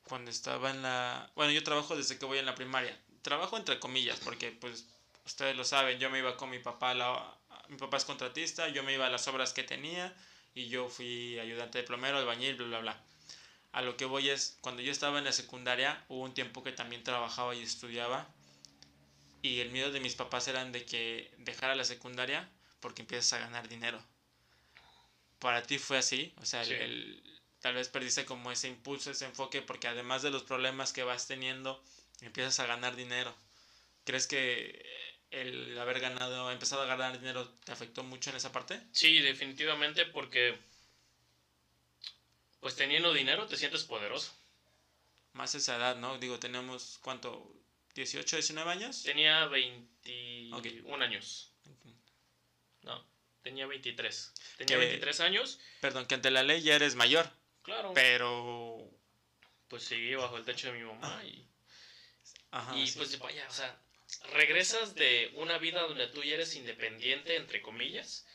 [0.04, 1.32] cuando estaba en la...
[1.36, 3.00] Bueno, yo trabajo desde que voy en la primaria.
[3.22, 4.88] Trabajo entre comillas, porque pues
[5.26, 7.39] ustedes lo saben, yo me iba con mi papá a la,
[7.70, 10.14] mi papá es contratista, yo me iba a las obras que tenía
[10.54, 13.04] y yo fui ayudante de plomero, albañil, bla, bla, bla.
[13.72, 16.72] A lo que voy es, cuando yo estaba en la secundaria, hubo un tiempo que
[16.72, 18.28] también trabajaba y estudiaba
[19.42, 22.50] y el miedo de mis papás era de que dejara la secundaria
[22.80, 24.04] porque empiezas a ganar dinero.
[25.40, 27.24] Para ti fue así, o sea, el,
[27.62, 31.28] tal vez perdiste como ese impulso, ese enfoque, porque además de los problemas que vas
[31.28, 31.82] teniendo,
[32.22, 33.34] empiezas a ganar dinero.
[34.04, 34.84] ¿Crees que
[35.32, 38.82] el haber ganado, empezado a ganar dinero, te afectó mucho en esa parte?
[38.92, 40.58] Sí, definitivamente porque
[42.60, 44.34] pues teniendo dinero te sientes poderoso.
[45.34, 46.18] Más esa edad, ¿no?
[46.18, 47.54] Digo, tenemos cuánto,
[47.96, 49.04] 18, 19 años?
[49.04, 51.52] Tenía 21 años.
[52.82, 53.06] No,
[53.44, 54.34] tenía 23.
[54.58, 55.60] Tenía 23 años.
[55.82, 57.30] Perdón, que ante la ley ya eres mayor.
[57.62, 57.94] Claro.
[57.94, 58.90] Pero...
[59.68, 61.46] Pues seguí bajo el techo de mi mamá y...
[62.52, 63.80] Ajá, y pues vaya, o sea,
[64.34, 68.26] regresas de una vida donde tú ya eres independiente, entre comillas,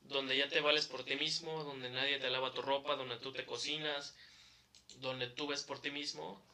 [0.00, 3.32] donde ya te vales por ti mismo, donde nadie te lava tu ropa, donde tú
[3.32, 4.14] te cocinas,
[4.96, 6.44] donde tú ves por ti mismo,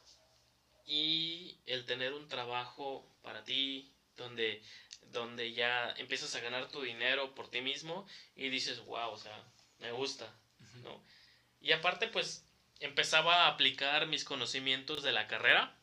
[0.85, 4.61] y el tener un trabajo para ti, donde,
[5.11, 9.43] donde ya empiezas a ganar tu dinero por ti mismo y dices, wow, o sea,
[9.79, 10.33] me gusta,
[10.83, 11.03] ¿no?
[11.61, 12.45] Y aparte, pues,
[12.79, 15.78] empezaba a aplicar mis conocimientos de la carrera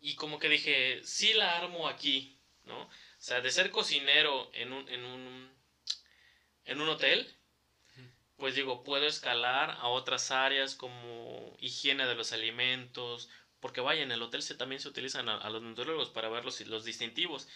[0.00, 2.82] y como que dije, sí la armo aquí, ¿no?
[2.82, 5.50] O sea, de ser cocinero en un, en un,
[6.64, 7.36] en un hotel,
[8.36, 13.28] pues digo, puedo escalar a otras áreas como higiene de los alimentos,
[13.60, 16.58] porque vaya, en el hotel se, también se utilizan a, los nutriólogos para ver los,
[16.62, 17.46] los distintivos.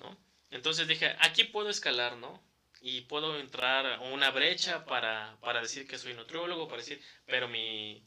[0.00, 0.18] ¿no?
[0.50, 2.42] Entonces dije, aquí puedo escalar, ¿no?
[2.80, 7.48] Y puedo entrar a una brecha para, para decir que soy nutriólogo, para decir, pero
[7.48, 8.04] mi...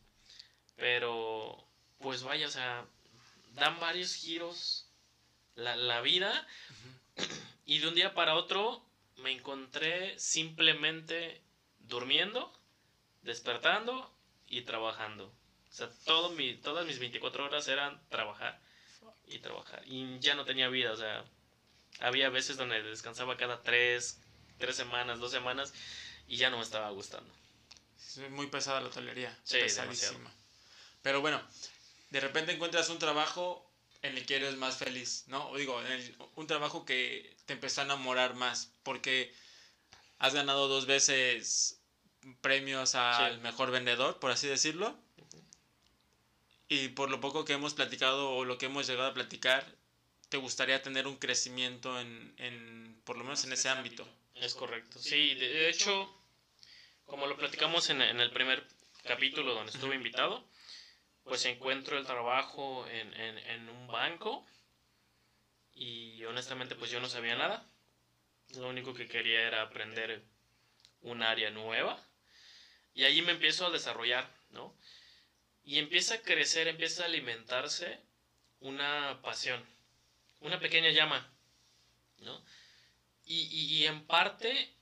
[0.75, 1.67] Pero,
[1.99, 2.85] pues vaya, o sea,
[3.57, 4.87] dan varios giros
[5.55, 6.47] la, la vida
[7.65, 8.85] y de un día para otro
[9.17, 11.41] me encontré simplemente
[11.79, 12.53] durmiendo,
[13.23, 14.13] despertando
[14.47, 15.25] y trabajando.
[15.69, 18.59] O sea, todo mi, todas mis 24 horas eran trabajar
[19.25, 19.83] y trabajar.
[19.85, 21.25] Y ya no tenía vida, o sea,
[21.99, 24.19] había veces donde descansaba cada tres,
[24.57, 25.73] tres semanas, dos semanas
[26.27, 27.31] y ya no me estaba gustando.
[27.97, 29.37] Es muy pesada la hotelería.
[29.43, 30.31] Sí, pesadísima.
[31.01, 31.41] Pero bueno,
[32.09, 33.69] de repente encuentras un trabajo
[34.01, 35.49] en el que eres más feliz, ¿no?
[35.49, 35.81] O digo,
[36.35, 39.33] un trabajo que te empezó a enamorar más, porque
[40.19, 41.81] has ganado dos veces
[42.41, 44.97] premios al mejor vendedor, por así decirlo.
[46.69, 49.65] Y por lo poco que hemos platicado o lo que hemos llegado a platicar,
[50.29, 54.07] te gustaría tener un crecimiento en, en por lo menos en ese ámbito.
[54.35, 54.99] Es correcto.
[54.99, 56.13] Sí, de hecho,
[57.05, 58.67] como lo platicamos en, en el primer
[59.03, 60.43] capítulo donde estuve invitado,
[61.27, 64.45] pues encuentro el trabajo en, en, un banco
[65.73, 67.69] y honestamente pues yo no sabía nada.
[68.55, 70.23] Lo único que quería era aprender
[71.01, 72.01] un área nueva
[72.93, 74.73] y allí me empiezo a desarrollar, ¿no?
[75.63, 77.99] Y empieza a crecer, empieza a alimentarse
[78.61, 79.63] una pasión,
[80.39, 81.29] una pequeña llama,
[82.19, 82.41] ¿no?
[83.25, 84.73] Y, y, y en parte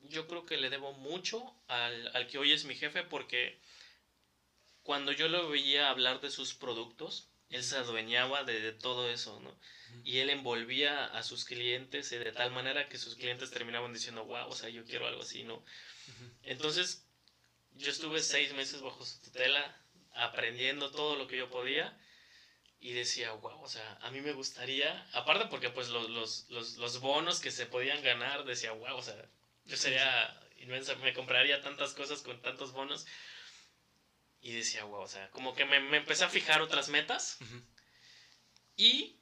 [0.00, 3.60] yo creo que le debo mucho al, al que hoy es mi jefe porque
[4.82, 9.56] cuando yo lo veía hablar de sus productos, él se adueñaba de, todo eso, ¿no?
[10.04, 14.48] Y él envolvía a sus clientes de tal manera que sus clientes terminaban diciendo, wow,
[14.48, 15.62] o sea, yo quiero algo así, ¿no?
[16.42, 17.06] Entonces,
[17.74, 19.78] yo estuve seis meses bajo su tutela,
[20.14, 21.96] aprendiendo todo lo que yo podía,
[22.80, 26.78] y decía, wow, o sea, a mí me gustaría, aparte porque pues los, los, los,
[26.78, 29.28] los bonos que se podían ganar, decía, wow, o sea,
[29.66, 33.06] yo sería inmensa, me compraría tantas cosas con tantos bonos,
[34.42, 37.38] y decía, wow, o sea, como que me, me empecé a fijar otras metas.
[38.76, 39.16] Y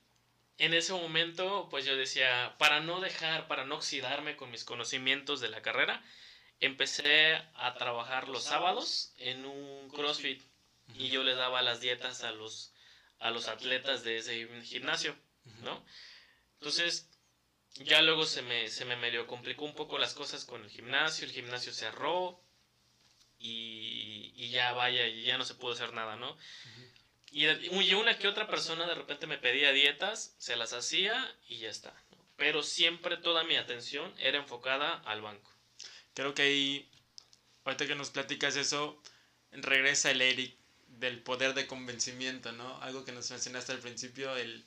[0.57, 5.41] en ese momento, pues yo decía, para no dejar, para no oxidarme con mis conocimientos
[5.41, 6.03] de la carrera,
[6.61, 10.43] empecé a trabajar los sábados en un CrossFit.
[10.95, 12.73] Y yo le daba las dietas a los,
[13.19, 15.17] a los atletas de ese gimnasio,
[15.63, 15.85] ¿no?
[16.55, 17.09] Entonces,
[17.75, 21.27] ya luego se me, se me medio complicó un poco las cosas con el gimnasio,
[21.27, 22.43] el gimnasio cerró,
[23.41, 26.37] y, y ya vaya, y ya no se pudo hacer nada, ¿no?
[27.31, 31.59] y, y, una que otra persona de repente me pedía dietas, se las hacía y
[31.59, 31.95] ya está.
[32.37, 35.51] Pero siempre toda mi atención era enfocada al banco.
[36.15, 36.91] Creo que ahí,
[37.65, 39.01] ahorita que nos platicas eso,
[39.53, 40.57] regresa el Eric
[40.89, 42.81] del poder de convencimiento, ¿no?
[42.83, 44.65] Algo que nos mencionaste al principio, el,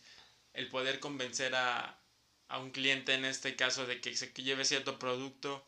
[0.54, 2.00] el poder convencer a,
[2.48, 5.68] a, un cliente en este caso de que se lleve cierto producto.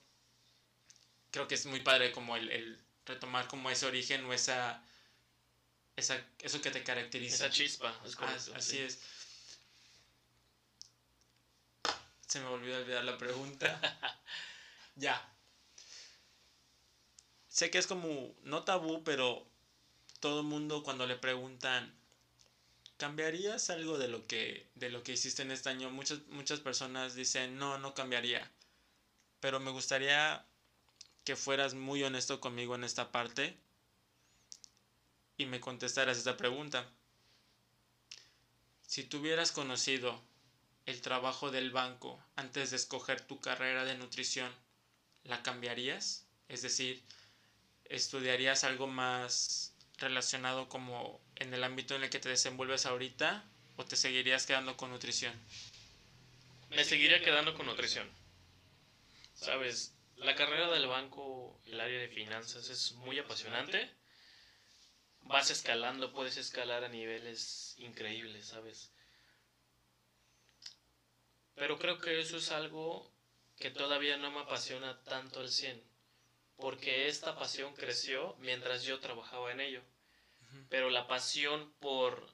[1.32, 4.82] Creo que es muy padre como el, el retomar como ese origen o esa,
[5.96, 7.46] esa eso que te caracteriza.
[7.46, 9.00] Esa chispa, es ah, así es.
[12.28, 13.80] Se me olvidó olvidar la pregunta.
[14.96, 15.32] ya.
[17.48, 19.48] Sé que es como, no tabú, pero
[20.20, 21.94] todo el mundo cuando le preguntan,
[22.98, 25.90] ¿cambiarías algo de lo que, de lo que hiciste en este año?
[25.92, 28.52] Muchas, muchas personas dicen, no, no cambiaría.
[29.40, 30.46] Pero me gustaría
[31.26, 33.58] que fueras muy honesto conmigo en esta parte
[35.38, 36.88] y me contestaras esta pregunta.
[38.88, 40.22] Si tuvieras conocido
[40.86, 44.52] el trabajo del banco antes de escoger tu carrera de nutrición,
[45.24, 46.26] ¿la cambiarías?
[46.48, 47.04] Es decir,
[47.86, 53.44] ¿estudiarías algo más relacionado como en el ámbito en el que te desenvuelves ahorita
[53.78, 55.34] o te seguirías quedando con nutrición?
[56.70, 58.08] Me seguiría quedando con nutrición.
[59.34, 63.90] Sabes, la carrera del banco, el área de finanzas es muy apasionante.
[65.22, 68.92] Vas escalando, puedes escalar a niveles increíbles, ¿sabes?
[71.56, 73.12] Pero creo que eso es algo
[73.58, 75.82] que todavía no me apasiona tanto al 100,
[76.58, 79.82] porque esta pasión creció mientras yo trabajaba en ello.
[80.70, 82.34] Pero la pasión por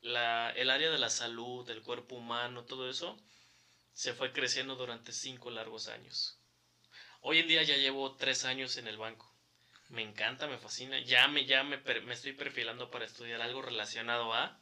[0.00, 3.18] la, el área de la salud, del cuerpo humano, todo eso,
[3.92, 6.41] se fue creciendo durante cinco largos años.
[7.24, 9.32] Hoy en día ya llevo tres años en el banco.
[9.88, 10.98] me encanta, me fascina.
[11.00, 14.60] Ya me, ya me, me estoy perfilando para estudiar algo relacionado a.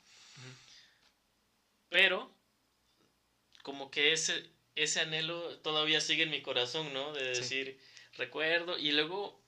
[1.88, 2.36] Pero,
[3.62, 4.44] como que ese,
[4.74, 7.14] ese anhelo todavía sigue en mi corazón, ¿no?
[7.14, 7.80] De decir,
[8.18, 8.76] recuerdo.
[8.76, 9.42] Y luego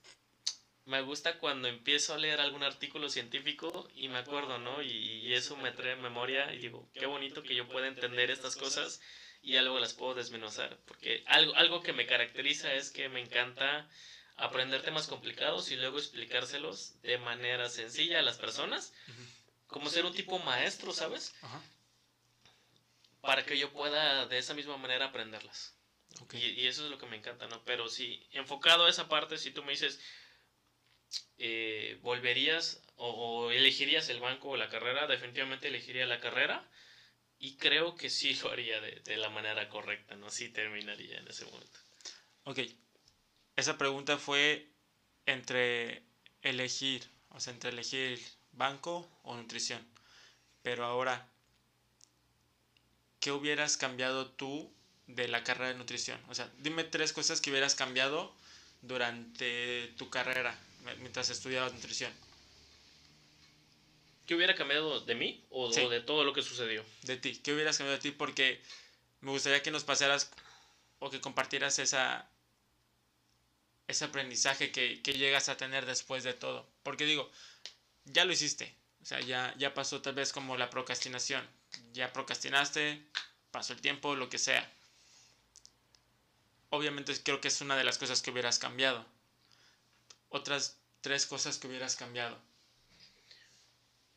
[0.86, 4.82] me gusta cuando empiezo a leer algún artículo científico y me acuerdo, ¿no?
[4.82, 9.00] Y, eso me trae memoria y digo, qué bonito que yo pueda entender estas cosas
[9.43, 10.78] y ya luego las puedo desmenuzar.
[10.86, 13.88] Porque algo, algo que me caracteriza es que me encanta
[14.36, 18.93] aprender temas complicados y luego explicárselos de manera sencilla a las personas,
[19.66, 21.34] como ser un tipo maestro, ¿sabes?
[23.20, 25.74] Para que yo pueda de esa misma manera aprenderlas.
[26.32, 27.62] Y, eso es lo que me encanta, ¿no?
[27.64, 30.01] Pero si enfocado a esa parte, si tú me dices,
[31.38, 35.07] eh, ¿volverías o, elegirías el banco o la carrera?
[35.07, 36.68] Definitivamente elegiría la carrera.
[37.43, 40.30] Y creo que sí lo haría de, de la manera correcta, ¿no?
[40.30, 41.76] Sí terminaría en ese momento.
[42.45, 42.61] Ok,
[43.57, 44.70] esa pregunta fue
[45.26, 46.05] entre
[46.43, 48.22] elegir, o sea, entre elegir
[48.53, 49.84] banco o nutrición.
[50.62, 51.28] Pero ahora,
[53.18, 54.72] ¿qué hubieras cambiado tú
[55.09, 56.20] de la carrera de nutrición?
[56.28, 58.32] O sea, dime tres cosas que hubieras cambiado
[58.82, 60.57] durante tu carrera
[61.01, 62.12] mientras estudiabas nutrición.
[64.26, 66.84] ¿Qué hubiera cambiado de mí o, de todo lo que sucedió?
[67.02, 67.36] De ti.
[67.38, 68.10] ¿Qué hubieras cambiado de ti?
[68.12, 68.62] Porque
[69.20, 70.30] me gustaría que nos pasaras
[71.00, 72.28] o que compartieras esa,
[73.88, 76.68] ese aprendizaje que, llegas a tener después de todo.
[76.82, 77.30] Porque digo,
[78.04, 78.74] ya lo hiciste.
[79.02, 81.44] O sea, ya, ya pasó tal vez como la procrastinación.
[81.92, 83.04] Ya procrastinaste,
[83.50, 84.70] pasó el tiempo, lo que sea.
[86.70, 89.04] Obviamente creo que es una de las cosas que hubieras cambiado.
[90.28, 92.40] Otras tres cosas que hubieras cambiado.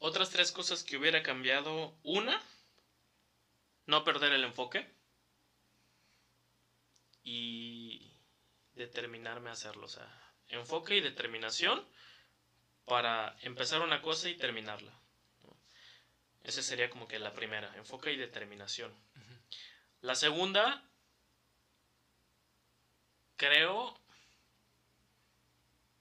[0.05, 1.97] Otras tres cosas que hubiera cambiado.
[2.03, 2.39] Una,
[3.87, 4.87] no perder el enfoque.
[7.23, 8.13] Y
[8.75, 9.87] determinarme a hacerlo.
[9.87, 10.07] O sea,
[10.49, 11.83] enfoque y determinación
[12.85, 14.93] para empezar una cosa y terminarla.
[16.43, 18.93] Esa sería como que la primera, enfoque y determinación.
[20.01, 20.87] La segunda,
[23.37, 23.99] creo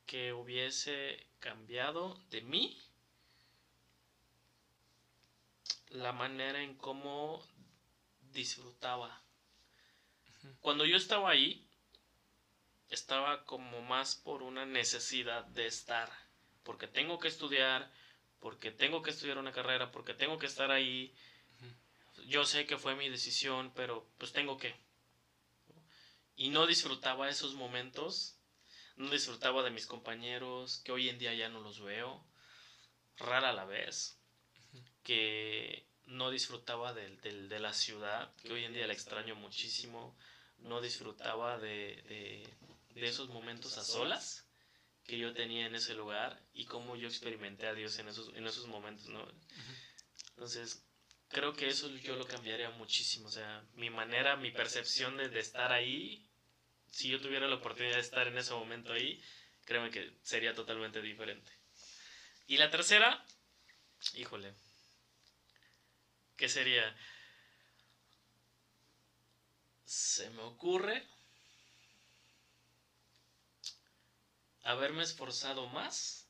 [0.04, 2.84] que hubiese cambiado de mí
[5.94, 7.46] la manera en cómo
[8.20, 9.22] disfrutaba.
[10.60, 11.68] Cuando yo estaba ahí,
[12.88, 16.10] estaba como más por una necesidad de estar,
[16.64, 17.92] porque tengo que estudiar,
[18.40, 21.14] porque tengo que estudiar una carrera, porque tengo que estar ahí.
[22.26, 24.74] Yo sé que fue mi decisión, pero pues tengo que.
[26.34, 28.36] Y no disfrutaba esos momentos,
[28.96, 32.26] no disfrutaba de mis compañeros, que hoy en día ya no los veo,
[33.16, 34.18] rara la vez,
[35.04, 40.16] que no disfrutaba de, de la ciudad, que hoy en día la extraño muchísimo,
[40.58, 42.48] no disfrutaba de,
[42.94, 44.44] de esos momentos a solas
[45.04, 48.46] que yo tenía en ese lugar y cómo yo experimenté a Dios en esos, en
[48.46, 49.26] esos momentos, ¿no?
[50.30, 50.82] Entonces,
[51.28, 55.72] creo que eso yo lo cambiaría muchísimo, o sea, mi manera, mi percepción de, estar
[55.72, 56.26] ahí,
[56.90, 59.22] si yo tuviera la oportunidad de estar en ese momento ahí,
[59.64, 61.52] créeme que sería totalmente diferente.
[62.46, 63.24] Y la tercera,
[64.14, 64.54] híjole,
[66.36, 66.94] ¿qué sería?
[69.84, 71.06] Se me ocurre
[74.62, 76.26] haberme esforzado más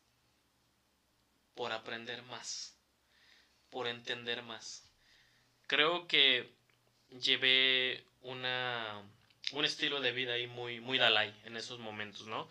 [1.54, 2.76] por aprender más,
[3.70, 4.82] por entender más.
[5.66, 6.52] Creo que
[7.22, 9.02] llevé una,
[9.52, 12.48] un estilo de vida ahí muy, muy Dalai en esos momentos, ¿no?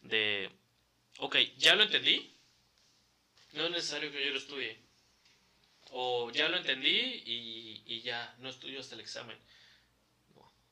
[0.00, 0.50] De,
[1.18, 2.34] ok, ya lo entendí,
[3.52, 4.85] no es necesario que yo lo estudie.
[5.92, 9.38] O ya lo entendí y, y ya, no estudio hasta el examen.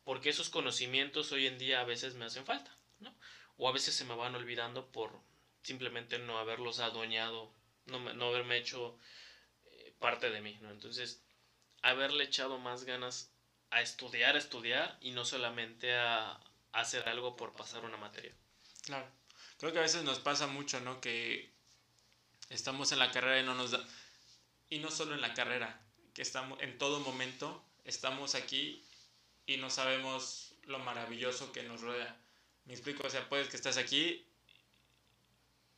[0.05, 3.15] Porque esos conocimientos hoy en día a veces me hacen falta, ¿no?
[3.57, 5.21] o a veces se me van olvidando por
[5.63, 7.53] simplemente no haberlos adueñado,
[7.87, 8.99] no, no haberme hecho
[9.67, 10.71] eh, parte de mí, ¿no?
[10.71, 11.23] Entonces,
[11.83, 13.31] haberle echado más ganas
[13.71, 16.41] a estudiar, a estudiar y no solamente a,
[16.73, 18.35] hacer algo por pasar una materia.
[18.83, 19.09] Claro.
[19.59, 21.01] Creo que a veces nos pasa mucho, ¿no?
[21.01, 21.53] Que
[22.51, 23.87] estamos en la carrera y no nos da...
[24.71, 25.81] Y no solo en la carrera,
[26.15, 28.85] que estamos en todo momento, estamos aquí
[29.47, 32.17] y no sabemos lo maravilloso que nos rodea.
[32.65, 34.27] Me explico, o sea, puedes que estás aquí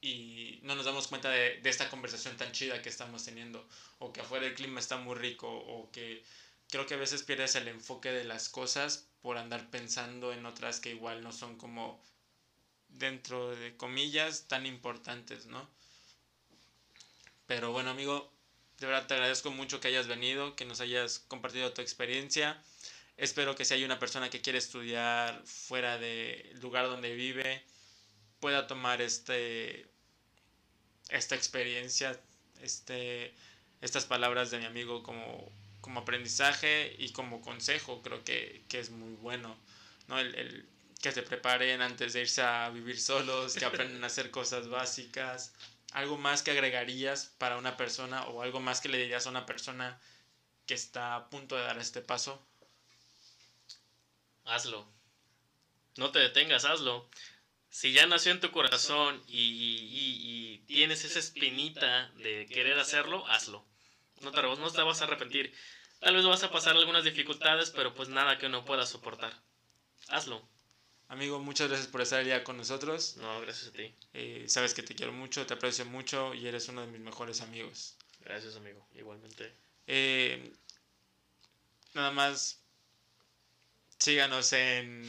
[0.00, 3.66] y no nos damos cuenta de, de, esta conversación tan chida que estamos teniendo,
[3.98, 6.22] o que afuera el clima está muy rico, o que
[6.68, 10.80] creo que a veces pierdes el enfoque de las cosas por andar pensando en otras
[10.80, 12.00] que igual no son como
[12.88, 15.68] dentro de comillas tan importantes, ¿no?
[17.46, 18.32] Pero bueno, amigo,
[18.78, 22.62] de verdad te agradezco mucho que hayas venido, que nos hayas compartido tu experiencia.
[23.16, 27.64] Espero que si hay una persona que quiere estudiar fuera del lugar donde vive,
[28.40, 29.86] pueda tomar este
[31.08, 32.18] esta experiencia,
[32.60, 33.32] este,
[33.80, 35.50] estas palabras de mi amigo como,
[35.80, 39.56] como aprendizaje y como consejo, creo que, es muy bueno,
[40.08, 40.18] ¿no?
[40.18, 40.68] El,
[41.00, 45.52] que se preparen antes de irse a vivir solos, que aprendan a hacer cosas básicas,
[45.96, 49.46] algo más que agregarías para una persona o algo más que le dirías a una
[49.46, 50.00] persona
[50.66, 52.44] que está a punto de dar este paso.
[54.44, 54.86] Hazlo.
[55.96, 57.08] No te detengas, hazlo
[57.76, 63.66] si ya nació en tu corazón y, tienes esa espinita de querer hacerlo, hazlo.
[64.22, 65.54] No te, no te vas a arrepentir.
[66.00, 69.42] Tal vez vas a pasar algunas dificultades, pero pues nada que no puedas soportar.
[70.08, 70.48] Hazlo.
[71.08, 73.16] Amigo, muchas gracias por estar día con nosotros.
[73.18, 73.94] No, gracias a ti.
[74.12, 77.40] Eh, sabes que te quiero mucho, te aprecio mucho y eres uno de mis mejores
[77.42, 77.94] amigos.
[78.24, 78.84] Gracias, amigo.
[78.96, 79.52] Igualmente.
[79.86, 80.52] Eh,
[81.94, 82.58] nada más
[83.98, 85.04] síganos en,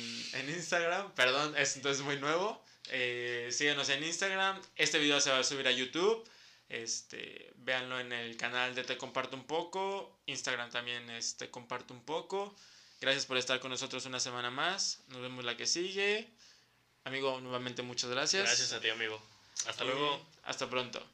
[0.47, 1.13] Instagram.
[1.15, 2.63] Perdón, esto es muy nuevo.
[2.89, 4.61] Eh, síganos en Instagram.
[4.75, 6.23] Este video se va a subir a YouTube.
[6.69, 10.19] Este, véanlo en el canal de Te Comparto un poco.
[10.27, 12.55] Instagram también es Te Comparto un poco.
[12.99, 14.99] Gracias por estar con nosotros una semana más.
[15.07, 16.27] Nos vemos la que sigue.
[17.03, 18.43] Amigo, nuevamente muchas gracias.
[18.43, 19.21] Gracias a ti, amigo.
[19.67, 20.25] Hasta luego.
[20.43, 21.05] Hasta pronto.